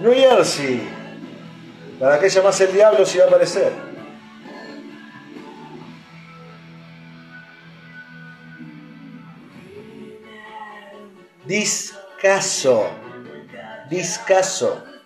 New 0.00 0.12
Jersey. 0.12 0.82
¿Para 2.00 2.18
qué 2.18 2.28
llamas 2.28 2.60
el 2.60 2.72
diablo 2.72 3.06
si 3.06 3.18
va 3.18 3.26
a 3.26 3.28
aparecer? 3.28 3.72
Discaso. 11.46 12.84
Discaso. 13.88 14.97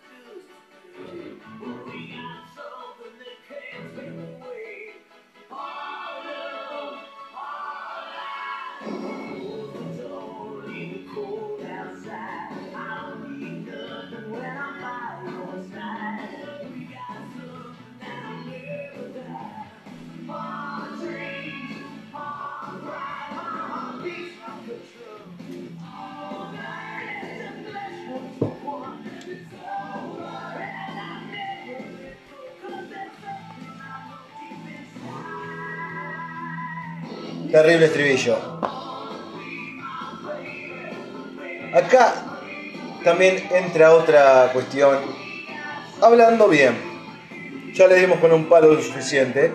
Terrible 37.52 37.84
estribillo. 37.84 38.38
Acá 41.74 42.14
también 43.04 43.46
entra 43.50 43.92
otra 43.92 44.48
cuestión. 44.54 44.98
Hablando 46.00 46.48
bien. 46.48 46.74
Ya 47.74 47.88
le 47.88 47.96
dimos 47.96 48.20
con 48.20 48.32
un 48.32 48.46
palo 48.46 48.72
lo 48.72 48.80
suficiente. 48.80 49.52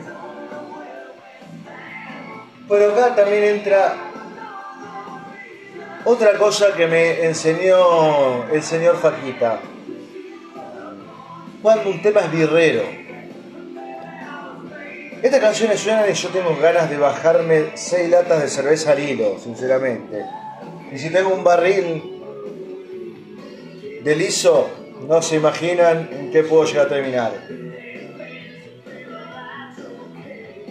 Pero 2.70 2.92
acá 2.92 3.16
también 3.16 3.44
entra 3.44 3.96
otra 6.06 6.34
cosa 6.34 6.76
que 6.76 6.86
me 6.86 7.26
enseñó 7.26 8.44
el 8.50 8.62
señor 8.62 8.98
Faquita. 8.98 9.60
Cuando 11.64 11.90
un 11.90 12.00
tema 12.04 12.22
es 12.22 12.32
birrero 12.32 13.07
estas 15.28 15.42
canciones 15.42 15.82
suenan 15.82 16.10
y 16.10 16.14
yo 16.14 16.30
tengo 16.30 16.56
ganas 16.56 16.90
de 16.90 16.98
bajarme 16.98 17.72
seis 17.76 18.10
latas 18.10 18.42
de 18.42 18.48
cerveza 18.48 18.94
al 18.94 19.00
hilo, 19.00 19.38
sinceramente. 19.38 20.26
Y 20.90 20.98
si 20.98 21.10
tengo 21.10 21.34
un 21.34 21.44
barril 21.44 22.24
de 24.04 24.16
liso, 24.16 24.70
no 25.06 25.22
se 25.22 25.36
imaginan 25.36 26.08
en 26.14 26.32
qué 26.32 26.44
puedo 26.44 26.64
llegar 26.64 26.86
a 26.86 26.90
terminar. 26.90 27.34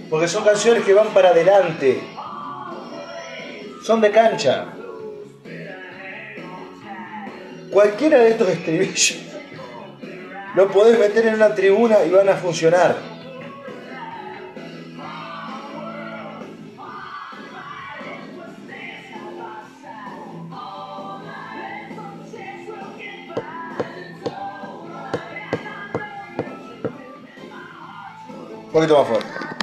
Porque 0.09 0.27
son 0.27 0.43
canciones 0.43 0.85
que 0.85 0.95
van 0.95 1.09
para 1.09 1.31
adelante. 1.31 2.01
Son 3.83 4.01
de 4.01 4.11
cancha. 4.11 4.69
Cualquiera 7.71 8.21
de 8.21 8.31
estos 8.31 8.49
estribillos 8.49 9.19
lo 10.55 10.69
podés 10.69 10.99
meter 10.99 11.27
en 11.27 11.35
una 11.35 11.55
tribuna 11.55 12.03
y 12.07 12.11
van 12.11 12.31
a 12.31 12.37
funcionar. 12.37 13.16
Poquito 28.77 28.99
más 28.99 29.09
fuerte. 29.09 29.56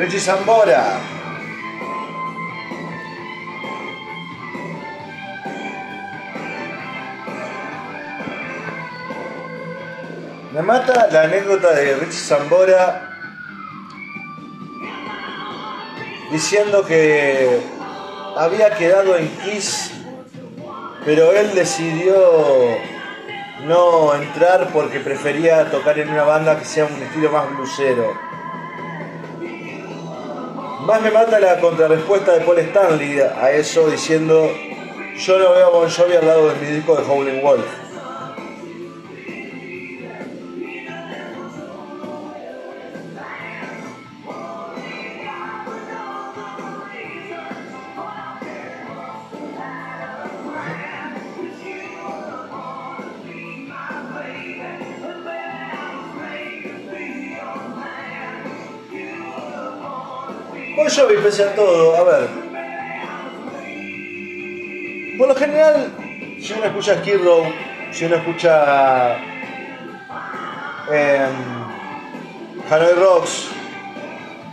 Richie 0.00 0.18
Zambora. 0.18 0.98
Me 10.54 10.62
mata 10.62 11.06
la 11.12 11.24
anécdota 11.24 11.74
de 11.74 11.96
Richie 11.96 12.12
Zambora 12.12 13.10
diciendo 16.32 16.82
que 16.86 17.60
había 18.38 18.70
quedado 18.70 19.18
en 19.18 19.28
Kiss, 19.40 19.92
pero 21.04 21.32
él 21.32 21.54
decidió 21.54 22.14
no 23.66 24.14
entrar 24.14 24.68
porque 24.72 25.00
prefería 25.00 25.70
tocar 25.70 25.98
en 25.98 26.08
una 26.08 26.22
banda 26.22 26.58
que 26.58 26.64
sea 26.64 26.86
un 26.86 27.02
estilo 27.02 27.30
más 27.30 27.50
blusero. 27.50 28.39
Más 30.90 31.02
me 31.02 31.12
mata 31.12 31.38
la 31.38 31.60
contrarrespuesta 31.60 32.32
de 32.32 32.40
Paul 32.40 32.58
Stanley 32.58 33.20
a 33.20 33.52
eso 33.52 33.88
diciendo 33.88 34.50
yo 35.16 35.38
no 35.38 35.52
veo 35.52 35.66
a 35.66 35.70
Bon 35.70 35.88
al 35.88 36.26
lado 36.26 36.48
de 36.48 36.54
mi 36.56 36.66
disco 36.66 36.96
de 36.96 37.04
Howling 37.04 37.40
Wolf. 37.40 37.79
Todo, 61.60 61.96
a 61.96 62.04
ver. 62.04 62.28
Por 65.18 65.28
lo 65.28 65.34
general, 65.34 65.92
si 66.40 66.52
uno 66.54 66.64
escucha 66.64 66.98
Skid 67.00 67.22
Row, 67.22 67.44
si 67.92 68.06
uno 68.06 68.16
escucha 68.16 69.16
eh, 70.90 71.28
Hanoi 72.70 72.94
Rocks, 72.94 73.48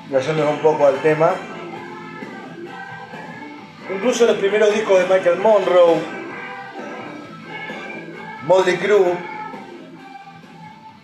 yéndonos 0.10 0.56
un 0.56 0.60
poco 0.60 0.88
al 0.88 1.02
tema, 1.02 1.32
incluso 3.90 4.26
los 4.26 4.38
primeros 4.38 4.74
discos 4.74 5.00
de 5.00 5.06
Michael 5.06 5.40
Monroe, 5.40 6.02
Motley 8.44 8.78
Crue, 8.78 9.14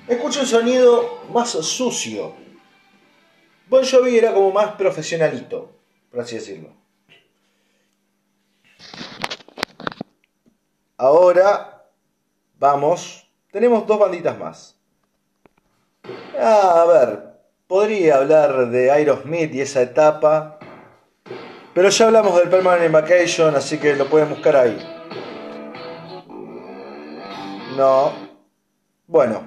escucha 0.08 0.42
un 0.42 0.48
sonido 0.48 1.22
más 1.34 1.50
sucio 1.50 2.44
Bon 3.74 3.84
Jovi 3.84 4.18
era 4.18 4.34
como 4.34 4.52
más 4.52 4.76
profesionalito, 4.76 5.72
por 6.14 6.22
así 6.22 6.36
decirlo. 6.36 6.70
Ahora, 10.96 11.88
vamos, 12.60 13.28
tenemos 13.52 13.88
dos 13.88 13.98
banditas 13.98 14.38
más. 14.38 14.80
Ah, 16.40 16.84
a 16.84 16.86
ver, 16.86 17.24
podría 17.66 18.18
hablar 18.18 18.70
de 18.70 18.92
Aerosmith 18.92 19.56
y 19.56 19.62
esa 19.62 19.82
etapa, 19.82 20.60
pero 21.74 21.90
ya 21.90 22.06
hablamos 22.06 22.38
del 22.38 22.50
Permanent 22.50 22.92
Vacation, 22.92 23.56
así 23.56 23.80
que 23.80 23.96
lo 23.96 24.08
pueden 24.08 24.30
buscar 24.30 24.56
ahí. 24.56 24.78
No. 27.76 28.14
Bueno, 29.08 29.44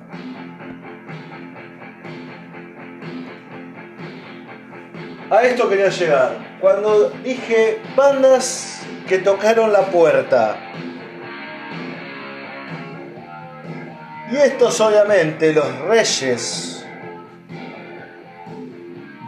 A 5.29 5.43
esto 5.43 5.69
quería 5.69 5.89
llegar. 5.89 6.46
Cuando 6.61 7.11
dije 7.23 7.81
bandas 7.95 8.81
que 9.09 9.19
tocaron 9.19 9.73
la 9.73 9.83
puerta. 9.83 10.57
Y 14.31 14.37
estos 14.37 14.81
obviamente, 14.81 15.53
los 15.53 15.79
reyes 15.83 16.85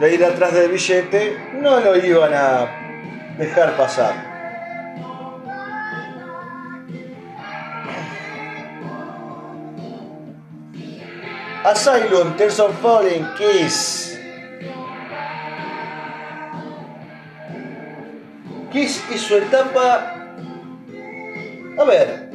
de 0.00 0.14
ir 0.14 0.24
atrás 0.24 0.54
del 0.54 0.70
billete, 0.70 1.36
no 1.54 1.80
lo 1.80 1.96
iban 1.96 2.32
a 2.32 3.36
dejar 3.36 3.76
pasar. 3.76 4.28
Asylum, 11.64 12.36
Tears 12.36 12.60
of 12.60 12.80
Falling, 12.80 13.26
Kiss. 13.36 14.07
Kiss 18.72 19.04
y 19.14 19.18
su 19.18 19.36
etapa... 19.36 20.14
A 21.78 21.84
ver. 21.84 22.30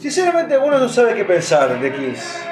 Sinceramente 0.00 0.58
uno 0.58 0.78
no 0.78 0.88
sabe 0.88 1.14
qué 1.14 1.24
pensar 1.24 1.78
de 1.80 1.92
Kiss. 1.92 2.42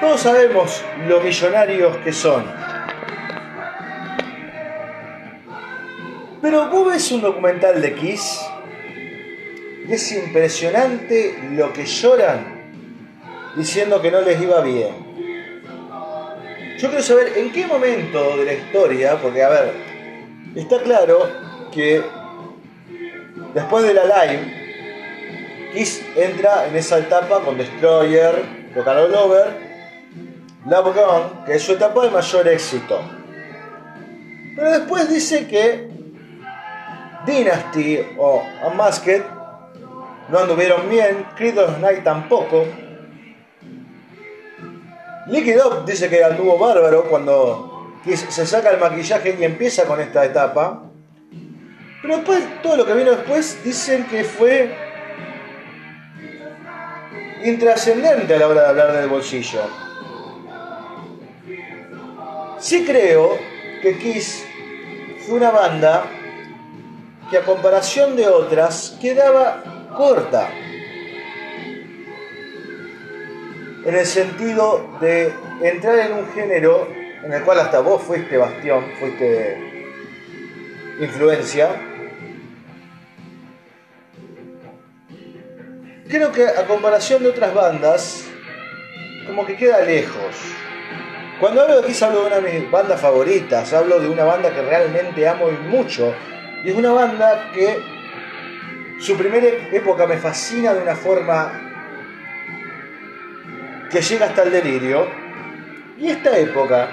Todos 0.00 0.20
sabemos 0.20 0.82
lo 1.06 1.20
millonarios 1.20 1.96
que 1.98 2.12
son. 2.12 2.44
Pero 6.42 6.68
vos 6.68 6.88
ves 6.88 7.12
un 7.12 7.20
documental 7.20 7.80
de 7.80 7.94
Kiss 7.94 8.40
y 9.88 9.92
es 9.92 10.12
impresionante 10.12 11.38
lo 11.52 11.72
que 11.72 11.84
lloran 11.84 12.60
diciendo 13.56 14.00
que 14.00 14.10
no 14.10 14.20
les 14.20 14.40
iba 14.40 14.60
bien. 14.60 15.09
Yo 16.80 16.88
quiero 16.88 17.04
saber 17.04 17.36
en 17.36 17.52
qué 17.52 17.66
momento 17.66 18.38
de 18.38 18.44
la 18.46 18.54
historia, 18.54 19.18
porque 19.20 19.42
a 19.42 19.50
ver, 19.50 19.72
está 20.54 20.80
claro 20.80 21.28
que 21.70 22.02
después 23.52 23.84
de 23.84 23.92
la 23.92 24.04
live, 24.04 25.70
Kiss 25.74 26.02
entra 26.16 26.66
en 26.66 26.74
esa 26.74 26.98
etapa 26.98 27.40
con 27.40 27.58
Destroyer, 27.58 28.34
and 28.74 29.12
Lover, 29.12 29.48
Love 30.64 30.94
Gone, 30.94 31.44
que 31.44 31.56
es 31.56 31.62
su 31.62 31.72
etapa 31.72 32.02
de 32.04 32.10
mayor 32.12 32.48
éxito. 32.48 32.98
Pero 34.56 34.70
después 34.70 35.10
dice 35.10 35.46
que 35.46 35.86
Dynasty 37.26 37.98
o 38.16 38.42
Unmasked 38.66 39.22
no 40.30 40.38
anduvieron 40.38 40.88
bien, 40.88 41.26
Creed 41.36 41.58
of 41.58 41.78
Night 41.78 42.04
tampoco, 42.04 42.64
Up 45.30 45.84
dice 45.86 46.08
que 46.08 46.24
anduvo 46.24 46.58
bárbaro 46.58 47.04
cuando 47.04 47.92
se 48.04 48.46
saca 48.46 48.70
el 48.70 48.80
maquillaje 48.80 49.36
y 49.38 49.44
empieza 49.44 49.84
con 49.84 50.00
esta 50.00 50.24
etapa. 50.24 50.82
Pero 52.02 52.16
después, 52.16 52.42
todo 52.62 52.76
lo 52.76 52.86
que 52.86 52.94
vino 52.94 53.12
después, 53.12 53.62
dicen 53.62 54.06
que 54.06 54.24
fue 54.24 54.74
intrascendente 57.44 58.34
a 58.34 58.38
la 58.38 58.48
hora 58.48 58.62
de 58.62 58.68
hablar 58.68 58.92
del 58.92 59.08
bolsillo. 59.08 59.60
Sí 62.58 62.84
creo 62.84 63.38
que 63.82 63.98
Kiss 63.98 64.44
fue 65.26 65.36
una 65.36 65.50
banda 65.50 66.04
que 67.30 67.38
a 67.38 67.42
comparación 67.42 68.16
de 68.16 68.26
otras 68.28 68.98
quedaba 69.00 69.62
corta. 69.96 70.48
En 73.84 73.94
el 73.94 74.06
sentido 74.06 74.98
de 75.00 75.32
entrar 75.62 75.98
en 75.98 76.12
un 76.12 76.32
género 76.32 76.88
en 77.22 77.32
el 77.32 77.42
cual 77.42 77.60
hasta 77.60 77.80
vos 77.80 78.02
fuiste 78.02 78.36
bastión, 78.36 78.84
fuiste 78.98 79.56
influencia. 81.00 81.68
Creo 86.08 86.32
que 86.32 86.46
a 86.46 86.66
comparación 86.66 87.22
de 87.22 87.28
otras 87.28 87.54
bandas, 87.54 88.24
como 89.26 89.46
que 89.46 89.56
queda 89.56 89.80
lejos. 89.82 90.36
Cuando 91.38 91.62
hablo 91.62 91.80
de 91.80 91.86
Kiss 91.86 92.02
hablo 92.02 92.22
de 92.22 92.26
una 92.26 92.40
de 92.40 92.60
mis 92.60 92.70
bandas 92.70 93.00
favoritas, 93.00 93.72
hablo 93.72 94.00
de 94.00 94.08
una 94.08 94.24
banda 94.24 94.52
que 94.52 94.60
realmente 94.60 95.26
amo 95.26 95.48
y 95.48 95.68
mucho. 95.68 96.12
Y 96.64 96.70
es 96.70 96.76
una 96.76 96.92
banda 96.92 97.50
que 97.54 97.78
su 98.98 99.16
primera 99.16 99.46
época 99.72 100.06
me 100.06 100.18
fascina 100.18 100.74
de 100.74 100.82
una 100.82 100.94
forma 100.94 101.69
que 103.90 104.00
llega 104.00 104.26
hasta 104.26 104.42
el 104.44 104.52
delirio. 104.52 105.06
Y 105.98 106.08
esta 106.08 106.36
época 106.38 106.88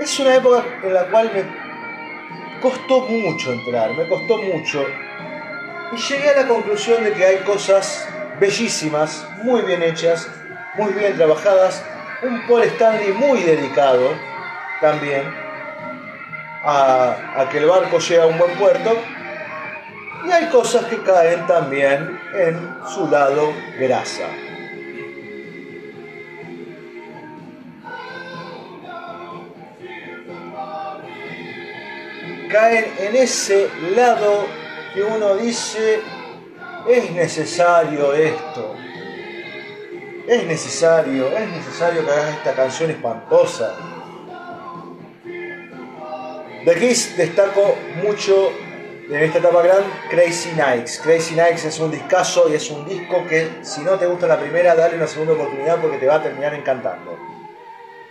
es 0.00 0.18
una 0.18 0.34
época 0.34 0.64
en 0.82 0.94
la 0.94 1.04
cual 1.04 1.30
me 1.32 2.60
costó 2.60 3.00
mucho 3.02 3.52
entrar, 3.52 3.92
me 3.92 4.08
costó 4.08 4.38
mucho. 4.38 4.84
Y 5.92 5.96
llegué 5.96 6.30
a 6.30 6.42
la 6.42 6.48
conclusión 6.48 7.04
de 7.04 7.12
que 7.12 7.24
hay 7.24 7.36
cosas 7.38 8.08
bellísimas, 8.40 9.28
muy 9.42 9.62
bien 9.62 9.82
hechas, 9.82 10.28
muy 10.74 10.92
bien 10.92 11.16
trabajadas. 11.16 11.84
Un 12.22 12.46
Paul 12.46 12.62
Stanley 12.62 13.12
muy 13.12 13.42
dedicado 13.42 14.10
también 14.80 15.22
a, 16.64 17.16
a 17.36 17.48
que 17.50 17.58
el 17.58 17.66
barco 17.66 17.98
llegue 17.98 18.22
a 18.22 18.26
un 18.26 18.38
buen 18.38 18.52
puerto. 18.56 18.98
Y 20.26 20.32
hay 20.32 20.46
cosas 20.46 20.86
que 20.86 21.02
caen 21.02 21.46
también 21.46 22.18
en 22.34 22.76
su 22.88 23.08
lado 23.08 23.52
grasa. 23.78 24.43
Caen 32.48 32.86
en 32.98 33.16
ese 33.16 33.68
lado 33.94 34.46
que 34.94 35.02
uno 35.02 35.36
dice, 35.36 36.00
es 36.88 37.10
necesario 37.12 38.12
esto, 38.12 38.74
es 40.26 40.46
necesario, 40.46 41.28
es 41.36 41.48
necesario 41.50 42.04
que 42.04 42.10
hagas 42.10 42.36
esta 42.36 42.54
canción 42.54 42.90
espantosa. 42.90 43.74
De 46.64 46.74
Kiss 46.76 47.16
destaco 47.16 47.76
mucho 48.02 48.52
en 49.10 49.22
esta 49.22 49.38
etapa 49.38 49.62
gran 49.62 49.82
Crazy 50.08 50.52
Nights. 50.52 50.98
Crazy 51.02 51.34
Nights 51.34 51.66
es 51.66 51.78
un 51.78 51.90
discazo 51.90 52.48
y 52.48 52.54
es 52.54 52.70
un 52.70 52.86
disco 52.86 53.26
que 53.28 53.58
si 53.62 53.82
no 53.82 53.98
te 53.98 54.06
gusta 54.06 54.26
la 54.26 54.38
primera, 54.38 54.74
dale 54.74 54.96
una 54.96 55.06
segunda 55.06 55.34
oportunidad 55.34 55.78
porque 55.80 55.98
te 55.98 56.06
va 56.06 56.16
a 56.16 56.22
terminar 56.22 56.54
encantando. 56.54 57.18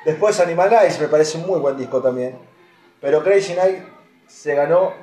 Después 0.05 0.39
Animal 0.39 0.71
Eyes 0.71 0.99
me 0.99 1.07
parece 1.07 1.37
un 1.37 1.47
muy 1.47 1.59
buen 1.59 1.77
disco 1.77 2.01
también. 2.01 2.37
Pero 3.01 3.23
Crazy 3.23 3.53
Nights 3.53 3.92
se 4.27 4.55
ganó 4.55 4.93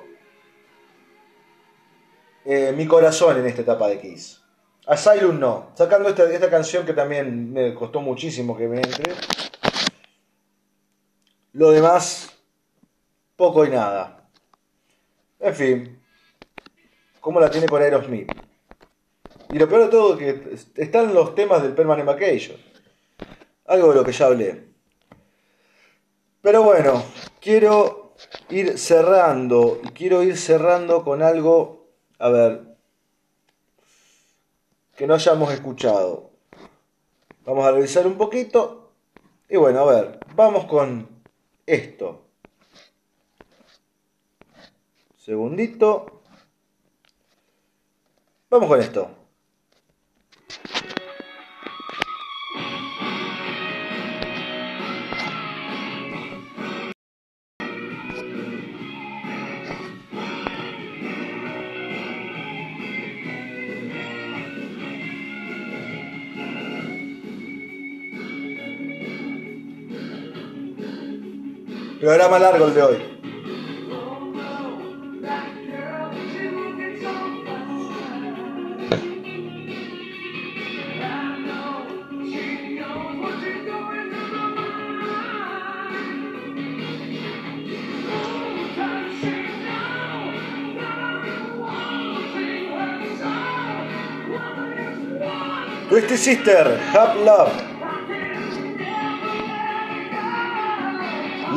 eh, 2.45 2.73
mi 2.77 2.87
corazón 2.87 3.39
en 3.39 3.47
esta 3.47 3.63
etapa 3.63 3.89
de 3.89 4.01
Kiss. 4.01 4.43
Asylum 4.87 5.39
no. 5.39 5.71
Sacando 5.75 6.09
esta, 6.09 6.25
esta 6.31 6.51
canción 6.51 6.85
que 6.85 6.95
también 6.95 7.53
me 7.53 7.75
costó 7.75 8.01
muchísimo 8.01 8.57
que 8.57 8.67
me 8.67 8.79
entre. 8.79 9.15
Lo 11.53 11.71
demás, 11.71 12.31
poco 13.37 13.65
y 13.65 13.71
nada. 13.71 14.29
En 15.39 15.55
fin, 15.55 16.03
¿cómo 17.21 17.41
la 17.41 17.51
tiene 17.51 17.67
con 17.67 17.83
Aerosmith? 17.83 18.31
Y 19.53 19.59
lo 19.59 19.69
peor 19.69 19.85
de 19.85 19.89
todo 19.89 20.17
que 20.17 20.57
están 20.77 21.13
los 21.13 21.35
temas 21.35 21.63
del 21.63 21.75
Permanent 21.75 22.07
Vacation. 22.07 22.57
Algo 23.67 23.89
de 23.89 23.95
lo 23.95 24.05
que 24.05 24.13
ya 24.13 24.27
hablé. 24.27 24.71
Pero 26.41 26.63
bueno, 26.63 27.05
quiero 27.41 28.00
ir 28.51 28.79
cerrando. 28.79 29.81
Y 29.83 29.89
quiero 29.89 30.23
ir 30.23 30.37
cerrando 30.37 31.05
con 31.05 31.23
algo, 31.23 31.87
a 32.19 32.29
ver, 32.29 32.77
que 34.97 35.07
no 35.07 35.15
hayamos 35.15 35.53
escuchado. 35.53 36.31
Vamos 37.45 37.65
a 37.65 37.73
revisar 37.73 38.07
un 38.07 38.17
poquito. 38.17 38.93
Y 39.49 39.57
bueno, 39.57 39.81
a 39.81 39.93
ver, 39.93 40.21
vamos 40.35 40.67
con 40.67 41.09
esto. 41.67 42.23
Segundito. 45.17 46.23
Vamos 48.49 48.69
con 48.69 48.81
esto. 48.81 49.20
Programa 72.01 72.39
largo 72.39 72.65
el 72.65 72.75
de 72.75 72.83
hoy. 72.83 72.97
Twisty 95.91 96.17
Sister, 96.17 96.81
Have 96.95 97.23
Love. 97.25 97.70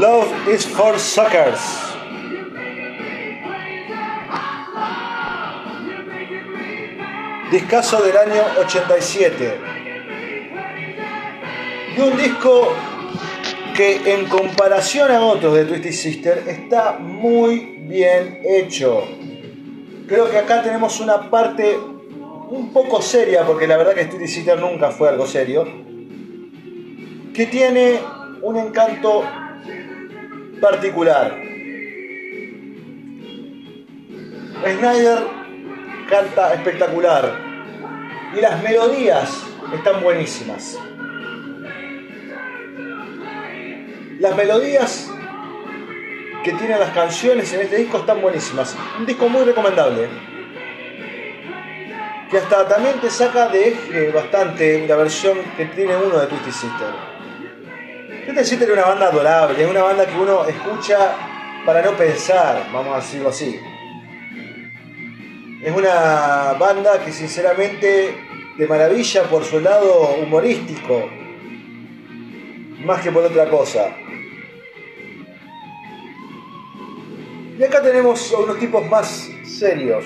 Love 0.04 0.50
is 0.50 0.66
for 0.66 1.00
suckers. 1.00 1.62
Discaso 7.50 8.02
del 8.02 8.18
año 8.18 8.42
87. 8.60 9.60
Y 11.96 12.02
un 12.02 12.18
disco 12.18 12.74
que 13.78 14.14
en 14.14 14.26
comparación 14.26 15.10
a 15.10 15.22
otros 15.22 15.56
de 15.56 15.64
Twisted 15.64 15.94
Sister 15.94 16.44
está 16.48 16.98
muy 17.00 17.86
bien 17.88 18.42
hecho. 18.44 19.08
Creo 20.10 20.30
que 20.30 20.38
acá 20.38 20.64
tenemos 20.64 21.00
una 21.00 21.30
parte 21.30 21.78
un 21.78 22.74
poco 22.74 23.02
seria, 23.02 23.46
porque 23.46 23.68
la 23.68 23.78
verdad 23.78 23.94
que 23.94 24.04
Twisted 24.04 24.28
Sister 24.28 24.60
nunca 24.60 24.92
fue 24.92 25.08
algo 25.08 25.26
serio, 25.26 25.64
que 27.34 27.46
tiene 27.46 28.02
un 28.42 28.58
encanto 28.58 29.24
particular. 30.64 31.38
Snyder 34.64 35.20
canta 36.10 36.54
espectacular 36.54 37.38
y 38.34 38.40
las 38.40 38.64
melodías 38.64 39.44
están 39.74 40.02
buenísimas. 40.02 40.80
Las 44.20 44.38
melodías 44.38 45.12
que 46.46 46.54
tienen 46.54 46.80
las 46.80 46.92
canciones 46.92 47.52
en 47.52 47.60
este 47.60 47.76
disco 47.76 47.98
están 47.98 48.22
buenísimas. 48.22 48.74
Un 48.98 49.06
disco 49.06 49.28
muy 49.28 49.44
recomendable. 49.44 50.08
Que 52.32 52.38
hasta 52.38 52.70
también 52.70 53.02
te 53.02 53.10
saca 53.10 53.50
de 53.50 53.68
eje 53.68 54.12
bastante 54.12 54.88
la 54.88 54.96
versión 54.96 55.40
que 55.58 55.66
tiene 55.66 55.98
uno 55.98 56.20
de 56.20 56.28
Twisted 56.28 56.52
Sister. 56.54 57.13
Twisted 58.26 58.46
Sister 58.46 58.70
es 58.70 58.74
una 58.74 58.86
banda 58.86 59.08
adorable, 59.08 59.62
es 59.62 59.70
una 59.70 59.84
banda 59.84 60.06
que 60.06 60.18
uno 60.18 60.46
escucha 60.46 61.14
para 61.66 61.82
no 61.82 61.92
pensar, 61.92 62.70
vamos 62.72 62.94
a 62.94 63.02
decirlo 63.02 63.30
así. 63.30 63.60
Es 65.62 65.76
una 65.76 66.54
banda 66.58 67.04
que 67.04 67.12
sinceramente 67.12 68.16
de 68.58 68.68
maravilla 68.68 69.24
por 69.24 69.44
su 69.44 69.60
lado 69.60 70.16
humorístico, 70.22 71.10
más 72.86 73.02
que 73.02 73.12
por 73.12 73.26
otra 73.26 73.50
cosa. 73.50 73.94
Y 77.60 77.64
acá 77.64 77.82
tenemos 77.82 78.34
a 78.34 78.38
unos 78.38 78.58
tipos 78.58 78.86
más 78.88 79.30
serios. 79.44 80.06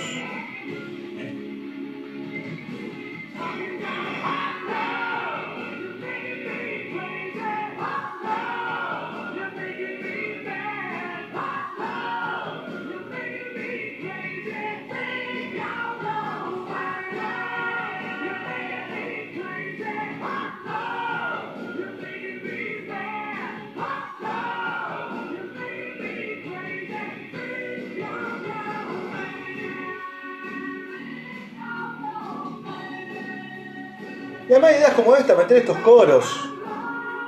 Y 34.48 34.54
además 34.54 34.72
ideas 34.72 34.94
como 34.94 35.16
esta, 35.16 35.36
meter 35.36 35.58
estos 35.58 35.78
coros. 35.80 36.26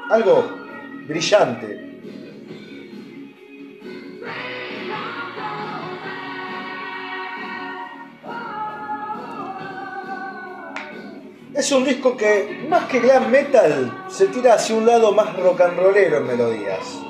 Algo 0.09 0.49
brillante. 1.05 1.89
Es 11.53 11.71
un 11.73 11.83
disco 11.83 12.15
que, 12.15 12.65
más 12.69 12.85
que 12.85 13.01
glam 13.01 13.29
metal, 13.29 14.05
se 14.07 14.27
tira 14.27 14.53
hacia 14.53 14.75
un 14.75 14.85
lado 14.85 15.11
más 15.11 15.35
rock 15.35 15.59
and 15.59 15.77
rollero 15.77 16.17
en 16.19 16.27
melodías. 16.27 17.08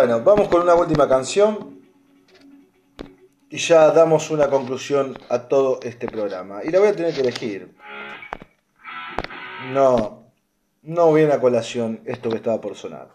Bueno, 0.00 0.22
vamos 0.22 0.48
con 0.48 0.62
una 0.62 0.74
última 0.74 1.06
canción 1.06 1.78
y 3.50 3.58
ya 3.58 3.90
damos 3.90 4.30
una 4.30 4.48
conclusión 4.48 5.18
a 5.28 5.40
todo 5.40 5.78
este 5.82 6.08
programa. 6.08 6.64
Y 6.64 6.70
la 6.70 6.78
voy 6.78 6.88
a 6.88 6.96
tener 6.96 7.12
que 7.12 7.20
elegir. 7.20 7.76
No, 9.72 10.32
no 10.80 11.12
viene 11.12 11.34
a 11.34 11.38
colación 11.38 12.00
esto 12.06 12.30
que 12.30 12.36
estaba 12.36 12.62
por 12.62 12.76
sonar. 12.76 13.08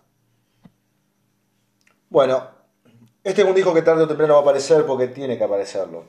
Bueno, 2.07 2.51
este 3.23 3.41
es 3.41 3.47
un 3.47 3.55
disco 3.55 3.73
que 3.73 3.81
tarde 3.81 4.03
o 4.03 4.07
temprano 4.07 4.33
va 4.33 4.39
a 4.41 4.43
aparecer 4.43 4.85
porque 4.85 5.07
tiene 5.07 5.39
que 5.39 5.43
aparecerlo. 5.43 6.05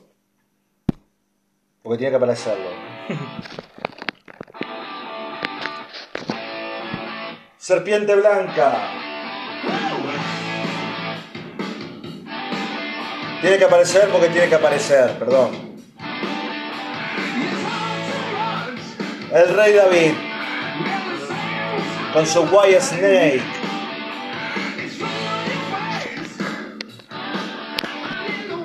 Porque 1.81 1.97
tiene 1.97 2.11
que 2.11 2.17
aparecerlo. 2.17 2.69
Serpiente 7.57 8.15
Blanca. 8.15 9.06
Tiene 13.41 13.57
que 13.57 13.65
aparecer 13.65 14.09
porque 14.09 14.29
tiene 14.29 14.49
que 14.49 14.55
aparecer, 14.55 15.11
perdón. 15.19 15.77
El 19.31 19.55
rey 19.55 19.73
David. 19.73 20.13
Con 22.13 22.25
su 22.25 22.41
White 22.43 22.81
Snake. 22.81 23.43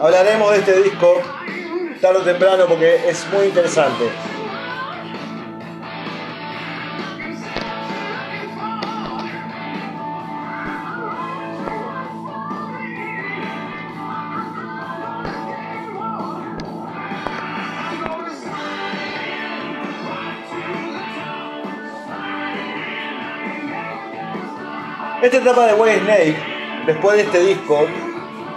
Hablaremos 0.00 0.50
de 0.52 0.58
este 0.58 0.82
disco 0.82 1.20
tarde 2.00 2.18
o 2.18 2.22
temprano 2.22 2.64
porque 2.66 3.08
es 3.08 3.26
muy 3.32 3.46
interesante. 3.46 4.31
Esta 25.22 25.36
etapa 25.36 25.68
de 25.68 25.74
White 25.74 26.00
Snake, 26.00 26.36
después 26.84 27.16
de 27.16 27.22
este 27.22 27.38
disco, 27.44 27.86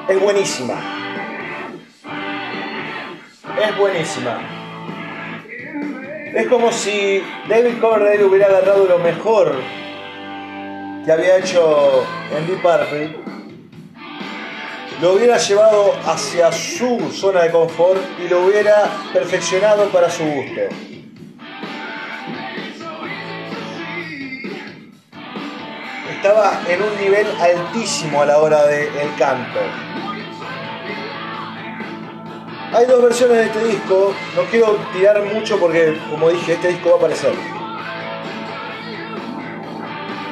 es 0.09 0.19
buenísima. 0.19 0.73
Es 3.61 3.77
buenísima. 3.77 4.39
Es 6.33 6.47
como 6.47 6.71
si 6.71 7.23
David 7.47 7.79
Coverdale 7.79 8.23
hubiera 8.23 8.47
agarrado 8.47 8.87
lo 8.87 8.97
mejor 8.97 9.55
que 11.05 11.11
había 11.11 11.37
hecho 11.37 12.03
en 12.35 12.47
Deep 12.47 12.63
Purple, 12.63 13.15
lo 15.03 15.13
hubiera 15.13 15.37
llevado 15.37 15.93
hacia 16.03 16.51
su 16.51 17.11
zona 17.11 17.43
de 17.43 17.51
confort 17.51 18.01
y 18.25 18.27
lo 18.27 18.43
hubiera 18.43 18.89
perfeccionado 19.13 19.85
para 19.89 20.09
su 20.09 20.23
gusto. 20.23 20.94
Estaba 26.25 26.59
en 26.67 26.81
un 26.81 26.99
nivel 26.99 27.27
altísimo 27.39 28.23
a 28.23 28.25
la 28.25 28.39
hora 28.39 28.65
del 28.65 29.13
canto. 29.15 29.59
Hay 32.73 32.87
dos 32.87 33.03
versiones 33.03 33.37
de 33.37 33.45
este 33.45 33.63
disco, 33.65 34.11
no 34.35 34.41
quiero 34.45 34.75
tirar 34.91 35.21
mucho 35.21 35.59
porque, 35.59 36.01
como 36.09 36.31
dije, 36.31 36.53
este 36.53 36.69
disco 36.69 36.89
va 36.89 36.95
a 36.95 36.97
aparecer. 36.97 37.31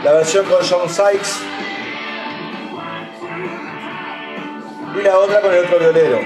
La 0.03 0.13
versión 0.13 0.45
con 0.47 0.67
John 0.67 0.89
Sykes 0.89 1.43
y 4.99 5.01
la 5.03 5.19
otra 5.19 5.41
con 5.41 5.53
el 5.53 5.59
otro 5.65 5.77
violero. 5.77 6.21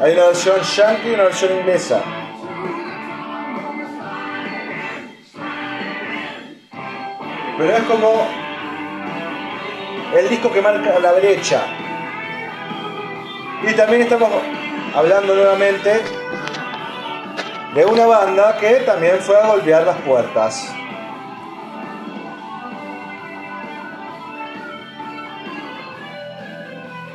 Hay 0.00 0.12
una 0.12 0.26
versión 0.26 0.60
yankee 0.60 1.08
y 1.08 1.14
una 1.14 1.24
versión 1.24 1.58
inglesa. 1.58 2.21
Pero 7.58 7.76
es 7.76 7.82
como 7.84 8.26
el 10.16 10.28
disco 10.28 10.52
que 10.52 10.60
marca 10.60 10.98
la 10.98 11.12
brecha. 11.12 11.64
Y 13.62 13.72
también 13.74 14.02
estamos 14.02 14.30
hablando 14.94 15.34
nuevamente 15.34 16.02
de 17.74 17.84
una 17.86 18.06
banda 18.06 18.56
que 18.58 18.74
también 18.80 19.18
fue 19.20 19.36
a 19.36 19.46
golpear 19.46 19.84
las 19.84 19.96
puertas. 19.98 20.74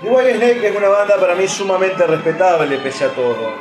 Igual 0.04 0.26
Snake 0.36 0.68
es 0.68 0.76
una 0.76 0.88
banda 0.88 1.18
para 1.18 1.36
mí 1.36 1.48
sumamente 1.48 2.08
respetable 2.08 2.78
pese 2.78 3.06
a 3.06 3.10
todo. 3.10 3.54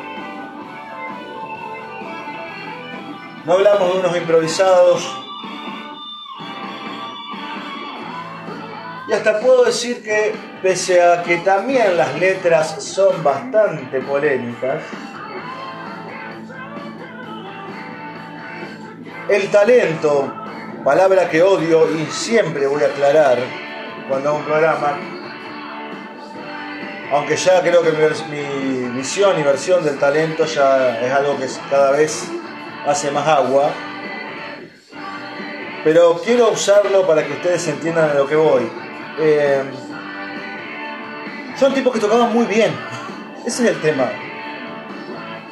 No 3.45 3.53
hablamos 3.53 3.93
de 3.93 4.01
unos 4.01 4.17
improvisados. 4.17 5.26
Puedo 9.35 9.65
decir 9.65 10.03
que 10.03 10.33
pese 10.63 11.03
a 11.03 11.23
que 11.23 11.39
también 11.39 11.97
las 11.97 12.19
letras 12.19 12.83
son 12.83 13.23
bastante 13.23 14.01
polémicas, 14.01 14.83
el 19.29 19.51
talento, 19.51 20.33
palabra 20.85 21.29
que 21.29 21.43
odio 21.43 21.91
y 21.91 22.07
siempre 22.07 22.67
voy 22.67 22.83
a 22.85 22.87
aclarar 22.87 23.39
cuando 24.09 24.29
hago 24.29 24.39
un 24.39 24.45
programa, 24.45 24.97
aunque 27.13 27.37
ya 27.37 27.61
creo 27.61 27.83
que 27.83 27.91
mi, 27.91 28.97
visión 28.97 29.39
y 29.39 29.43
versión 29.43 29.85
del 29.85 29.99
talento 29.99 30.45
ya 30.45 31.01
es 31.01 31.13
algo 31.13 31.37
que 31.39 31.47
cada 31.71 31.91
vez 31.91 32.29
hace 32.87 33.11
más 33.11 33.27
agua. 33.27 33.71
Pero 35.85 36.21
quiero 36.25 36.51
usarlo 36.51 37.07
para 37.07 37.25
que 37.25 37.33
ustedes 37.33 37.69
entiendan 37.69 38.11
a 38.11 38.15
lo 38.15 38.27
que 38.27 38.35
voy. 38.35 38.86
Eh, 39.19 39.65
son 41.59 41.73
tipos 41.73 41.93
que 41.93 42.01
tocaban 42.01 42.33
muy 42.33 42.47
bien. 42.47 42.73
Ese 43.47 43.65
es 43.65 43.71
el 43.71 43.81
tema. 43.81 44.11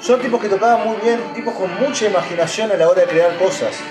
Son 0.00 0.20
tipos 0.20 0.40
que 0.40 0.48
tocaban 0.48 0.86
muy 0.86 0.96
bien, 0.98 1.18
tipos 1.34 1.54
con 1.54 1.74
mucha 1.80 2.06
imaginación 2.06 2.70
a 2.70 2.74
la 2.74 2.88
hora 2.88 3.02
de 3.02 3.06
crear 3.06 3.38
cosas. 3.38 3.82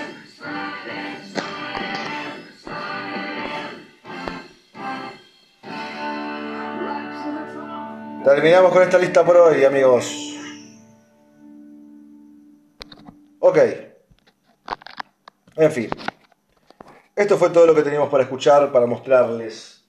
Terminamos 8.24 8.72
con 8.72 8.82
esta 8.82 8.98
lista 8.98 9.24
por 9.24 9.36
hoy, 9.36 9.64
amigos. 9.64 10.34
Ok. 13.40 13.58
En 15.56 15.72
fin. 15.72 15.90
Esto 17.16 17.38
fue 17.38 17.50
todo 17.50 17.66
lo 17.66 17.74
que 17.74 17.82
teníamos 17.82 18.08
para 18.08 18.24
escuchar, 18.24 18.72
para 18.72 18.86
mostrarles, 18.86 19.84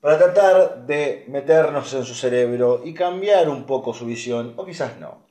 para 0.00 0.18
tratar 0.18 0.84
de 0.84 1.24
meternos 1.28 1.92
en 1.94 2.04
su 2.04 2.14
cerebro 2.14 2.82
y 2.84 2.92
cambiar 2.92 3.48
un 3.48 3.64
poco 3.64 3.94
su 3.94 4.04
visión, 4.04 4.52
o 4.56 4.66
quizás 4.66 4.98
no. 4.98 5.26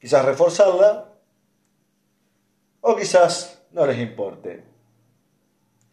Quizás 0.00 0.24
reforzarla, 0.24 1.12
o 2.80 2.96
quizás 2.96 3.64
no 3.70 3.86
les 3.86 3.98
importe. 3.98 4.64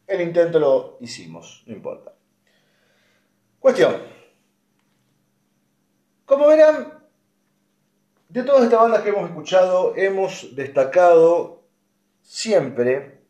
El 0.08 0.22
intento 0.22 0.60
lo 0.60 0.98
hicimos, 1.00 1.64
no 1.68 1.74
importa. 1.74 2.14
Cuestión. 3.60 3.96
Como 6.26 6.48
verán, 6.48 7.00
de 8.28 8.44
todas 8.44 8.64
estas 8.64 8.80
bandas 8.80 9.04
que 9.04 9.10
hemos 9.10 9.30
escuchado, 9.30 9.94
hemos 9.96 10.56
destacado 10.56 11.62
siempre, 12.22 13.21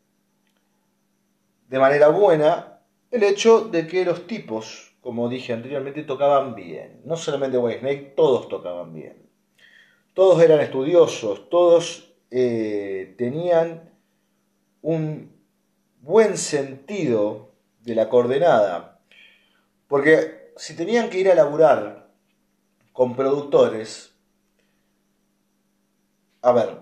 de 1.72 1.78
manera 1.78 2.08
buena, 2.08 2.80
el 3.10 3.22
hecho 3.22 3.62
de 3.62 3.86
que 3.86 4.04
los 4.04 4.26
tipos, 4.26 4.94
como 5.00 5.30
dije 5.30 5.54
anteriormente, 5.54 6.02
tocaban 6.02 6.54
bien. 6.54 7.00
No 7.06 7.16
solamente 7.16 7.56
Whitesnake, 7.56 8.14
todos 8.14 8.46
tocaban 8.50 8.92
bien. 8.92 9.26
Todos 10.12 10.42
eran 10.42 10.60
estudiosos, 10.60 11.48
todos 11.48 12.12
eh, 12.30 13.14
tenían 13.16 13.90
un 14.82 15.32
buen 16.02 16.36
sentido 16.36 17.52
de 17.80 17.94
la 17.94 18.10
coordenada. 18.10 19.00
Porque 19.88 20.52
si 20.56 20.76
tenían 20.76 21.08
que 21.08 21.20
ir 21.20 21.30
a 21.30 21.34
laburar 21.34 22.10
con 22.92 23.16
productores. 23.16 24.14
A 26.42 26.52
ver, 26.52 26.81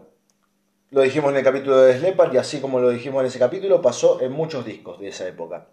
lo 0.91 1.03
dijimos 1.03 1.31
en 1.31 1.39
el 1.39 1.45
capítulo 1.45 1.81
de 1.81 1.99
Slepar 1.99 2.35
y 2.35 2.39
así 2.39 2.61
como 2.61 2.81
lo 2.81 2.91
dijimos 2.91 3.21
en 3.21 3.27
ese 3.27 3.39
capítulo, 3.39 3.81
pasó 3.81 4.21
en 4.21 4.33
muchos 4.33 4.65
discos 4.65 4.99
de 4.99 5.09
esa 5.09 5.27
época. 5.27 5.69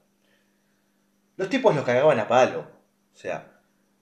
Los 1.38 1.50
tipos 1.50 1.76
los 1.76 1.86
cagaban 1.86 2.20
a 2.20 2.28
palo. 2.28 2.68
O 3.14 3.18
sea, 3.18 3.62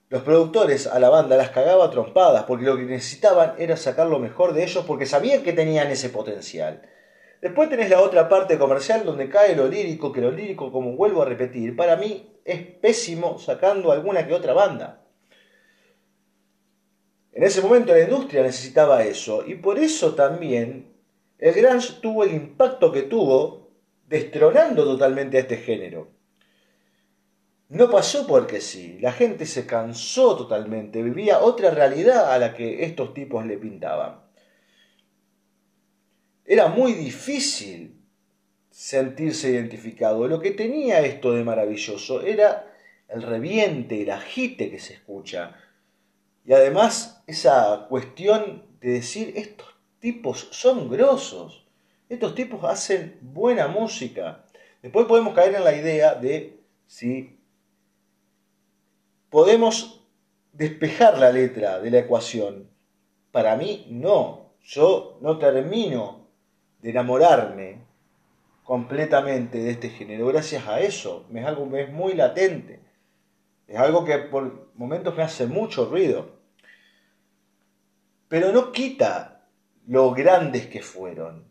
los 0.10 0.24
productores 0.24 0.88
a 0.88 1.00
la 1.00 1.10
banda 1.10 1.38
las 1.38 1.52
cagaban 1.52 1.90
trompadas 1.90 2.44
porque 2.44 2.66
lo 2.66 2.76
que 2.76 2.84
necesitaban 2.84 3.56
era 3.58 3.78
sacar 3.78 4.08
lo 4.08 4.20
mejor 4.20 4.54
de 4.54 4.64
ellos 4.64 4.84
porque 4.86 5.06
sabían 5.06 5.42
que 5.42 5.54
tenían 5.54 5.90
ese 5.90 6.10
potencial. 6.10 6.82
Después 7.42 7.70
tenés 7.70 7.90
la 7.90 8.02
otra 8.02 8.28
parte 8.28 8.58
comercial 8.58 9.06
donde 9.06 9.30
cae 9.30 9.56
lo 9.56 9.68
lírico, 9.68 10.12
que 10.12 10.22
lo 10.22 10.32
lírico, 10.32 10.72
como 10.72 10.96
vuelvo 10.98 11.22
a 11.22 11.26
repetir, 11.26 11.76
para 11.76 11.96
mí 11.96 12.40
es 12.44 12.62
pésimo 12.62 13.40
sacando 13.40 13.92
alguna 13.92 14.28
que 14.28 14.34
otra 14.34 14.54
banda. 14.54 15.02
En 17.32 17.44
ese 17.44 17.62
momento 17.62 17.94
la 17.94 18.02
industria 18.02 18.44
necesitaba 18.44 19.04
eso 19.04 19.46
y 19.46 19.56
por 19.56 19.78
eso 19.78 20.16
también 20.16 20.95
el 21.38 21.54
grunge 21.54 21.94
tuvo 22.02 22.24
el 22.24 22.34
impacto 22.34 22.92
que 22.92 23.04
tuvo 23.04 23.70
destronando 24.08 24.84
totalmente 24.84 25.38
a 25.38 25.42
este 25.42 25.58
género. 25.58 26.12
No 27.70 27.90
pasó 27.90 28.28
porque 28.28 28.62
sí, 28.62 29.00
la 29.02 29.12
gente 29.12 29.46
se 29.46 29.66
cansó 29.66 30.38
totalmente, 30.38 31.02
vivía 31.02 31.40
otra 31.40 31.72
realidad 31.72 32.32
a 32.32 32.38
la 32.38 32.54
que 32.54 32.84
estos 32.86 33.14
tipos 33.14 33.46
le 33.46 33.58
pintaban. 33.58 34.22
Era 36.46 36.68
muy 36.68 36.94
difícil 36.94 38.00
sentirse 38.70 39.50
identificado. 39.50 40.28
Lo 40.28 40.40
que 40.40 40.52
tenía 40.52 41.02
esto 41.02 41.32
de 41.32 41.44
maravilloso 41.44 42.22
era 42.22 42.72
el 43.08 43.24
reviente, 43.24 44.04
el 44.04 44.12
agite 44.12 44.70
que 44.70 44.80
se 44.80 44.94
escucha, 44.94 45.56
y 46.46 46.54
además 46.54 47.24
esa 47.26 47.88
cuestión 47.90 48.64
de 48.80 48.92
decir, 48.92 49.34
estos 49.36 49.75
tipos 50.00 50.48
son 50.52 50.90
grosos, 50.90 51.66
estos 52.10 52.36
tipos 52.36 52.64
hacen 52.64 53.18
buena 53.22 53.68
música. 53.68 54.46
Después 54.82 55.06
podemos 55.08 55.34
caer 55.34 55.56
en 55.56 55.64
la 55.64 55.76
idea 55.76 56.16
de 56.16 56.60
si 56.86 57.40
podemos 59.30 60.06
despejar 60.54 61.18
la 61.18 61.32
letra 61.32 61.80
de 61.80 61.92
la 61.92 62.00
ecuación. 62.00 62.70
Para 63.32 63.56
mí 63.56 63.88
no, 63.90 64.52
yo 64.64 65.18
no 65.22 65.38
termino 65.40 66.28
de 66.82 66.92
enamorarme 66.92 67.80
completamente 68.64 69.58
de 69.58 69.72
este 69.72 69.90
género 69.90 70.28
gracias 70.28 70.68
a 70.68 70.80
eso. 70.80 71.26
Es 71.34 71.46
algo 71.46 71.76
es 71.76 71.92
muy 71.92 72.14
latente. 72.14 72.80
Es 73.68 73.78
algo 73.78 74.06
que 74.06 74.18
por 74.20 74.70
momentos 74.76 75.16
me 75.16 75.24
hace 75.24 75.48
mucho 75.48 75.86
ruido 75.86 76.36
pero 78.28 78.52
no 78.52 78.72
quita 78.72 79.35
lo 79.88 80.12
grandes 80.12 80.68
que 80.68 80.82
fueron. 80.82 81.46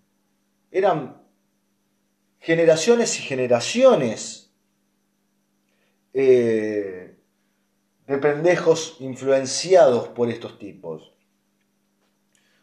Eran 0.71 1.23
generaciones 2.39 3.19
y 3.19 3.23
generaciones 3.23 4.53
eh, 6.13 7.17
de 8.07 8.19
pendejos 8.19 8.97
influenciados 9.01 10.09
por 10.09 10.29
estos 10.31 10.59
tipos. 10.59 11.15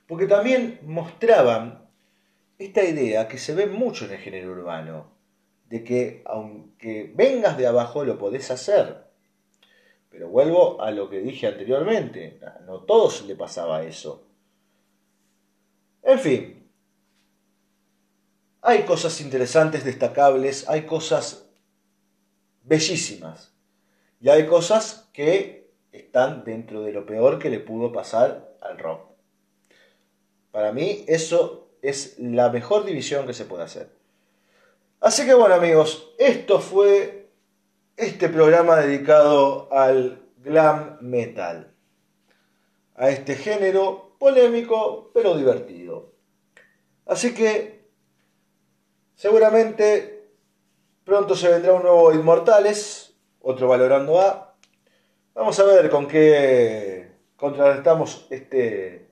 Porque 0.07 0.27
también 0.27 0.79
mostraban 0.83 1.89
esta 2.59 2.83
idea 2.83 3.27
que 3.27 3.37
se 3.37 3.55
ve 3.55 3.65
mucho 3.65 4.05
en 4.05 4.11
el 4.11 4.17
género 4.19 4.51
urbano, 4.51 5.11
de 5.67 5.83
que 5.83 6.21
aunque 6.25 7.11
vengas 7.15 7.57
de 7.57 7.65
abajo 7.65 8.03
lo 8.03 8.17
podés 8.17 8.51
hacer. 8.51 9.05
Pero 10.09 10.27
vuelvo 10.29 10.81
a 10.81 10.91
lo 10.91 11.09
que 11.09 11.21
dije 11.21 11.47
anteriormente, 11.47 12.39
no 12.65 12.81
todos 12.81 13.25
le 13.25 13.35
pasaba 13.35 13.83
eso. 13.83 14.30
En 16.03 16.19
fin, 16.19 16.69
hay 18.61 18.83
cosas 18.83 19.19
interesantes, 19.21 19.83
destacables, 19.83 20.67
hay 20.69 20.85
cosas 20.85 21.47
bellísimas 22.63 23.53
y 24.19 24.29
hay 24.29 24.45
cosas 24.45 25.09
que 25.13 25.71
están 25.91 26.43
dentro 26.43 26.83
de 26.83 26.93
lo 26.93 27.05
peor 27.05 27.39
que 27.39 27.49
le 27.49 27.59
pudo 27.59 27.91
pasar 27.91 28.55
al 28.61 28.77
rock. 28.77 29.11
Para 30.51 30.71
mí 30.71 31.03
eso 31.07 31.69
es 31.81 32.19
la 32.19 32.49
mejor 32.49 32.85
división 32.85 33.25
que 33.25 33.33
se 33.33 33.45
puede 33.45 33.63
hacer. 33.63 33.89
Así 34.99 35.25
que 35.25 35.33
bueno 35.33 35.55
amigos, 35.55 36.13
esto 36.19 36.59
fue 36.59 37.29
este 37.97 38.29
programa 38.29 38.75
dedicado 38.75 39.71
al 39.73 40.21
glam 40.37 40.97
metal, 41.01 41.73
a 42.95 43.09
este 43.09 43.35
género 43.35 44.10
polémico 44.21 45.09
pero 45.15 45.35
divertido. 45.35 46.13
Así 47.07 47.33
que 47.33 47.89
seguramente 49.15 50.29
pronto 51.03 51.35
se 51.35 51.49
vendrá 51.49 51.73
un 51.73 51.81
nuevo 51.81 52.13
Inmortales, 52.13 53.15
otro 53.41 53.67
valorando 53.67 54.21
A, 54.21 54.55
Vamos 55.33 55.57
a 55.59 55.63
ver 55.63 55.89
con 55.89 56.07
qué 56.07 57.09
contrarrestamos 57.35 58.27
este 58.29 59.09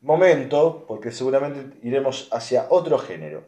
momento, 0.00 0.84
porque 0.88 1.12
seguramente 1.12 1.78
iremos 1.86 2.28
hacia 2.32 2.66
otro 2.70 2.98
género. 2.98 3.44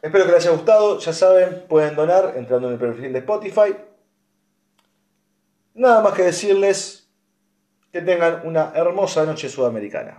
Espero 0.00 0.26
que 0.26 0.32
les 0.32 0.46
haya 0.46 0.54
gustado. 0.54 0.98
Ya 0.98 1.12
saben, 1.12 1.64
pueden 1.66 1.96
donar 1.96 2.34
entrando 2.36 2.68
en 2.68 2.74
el 2.74 2.78
perfil 2.78 3.12
de 3.14 3.20
Spotify. 3.20 3.74
Nada 5.74 6.02
más 6.02 6.12
que 6.12 6.24
decirles 6.24 7.01
que 7.92 8.00
tengan 8.00 8.40
una 8.44 8.72
hermosa 8.74 9.26
noche 9.26 9.50
sudamericana. 9.50 10.16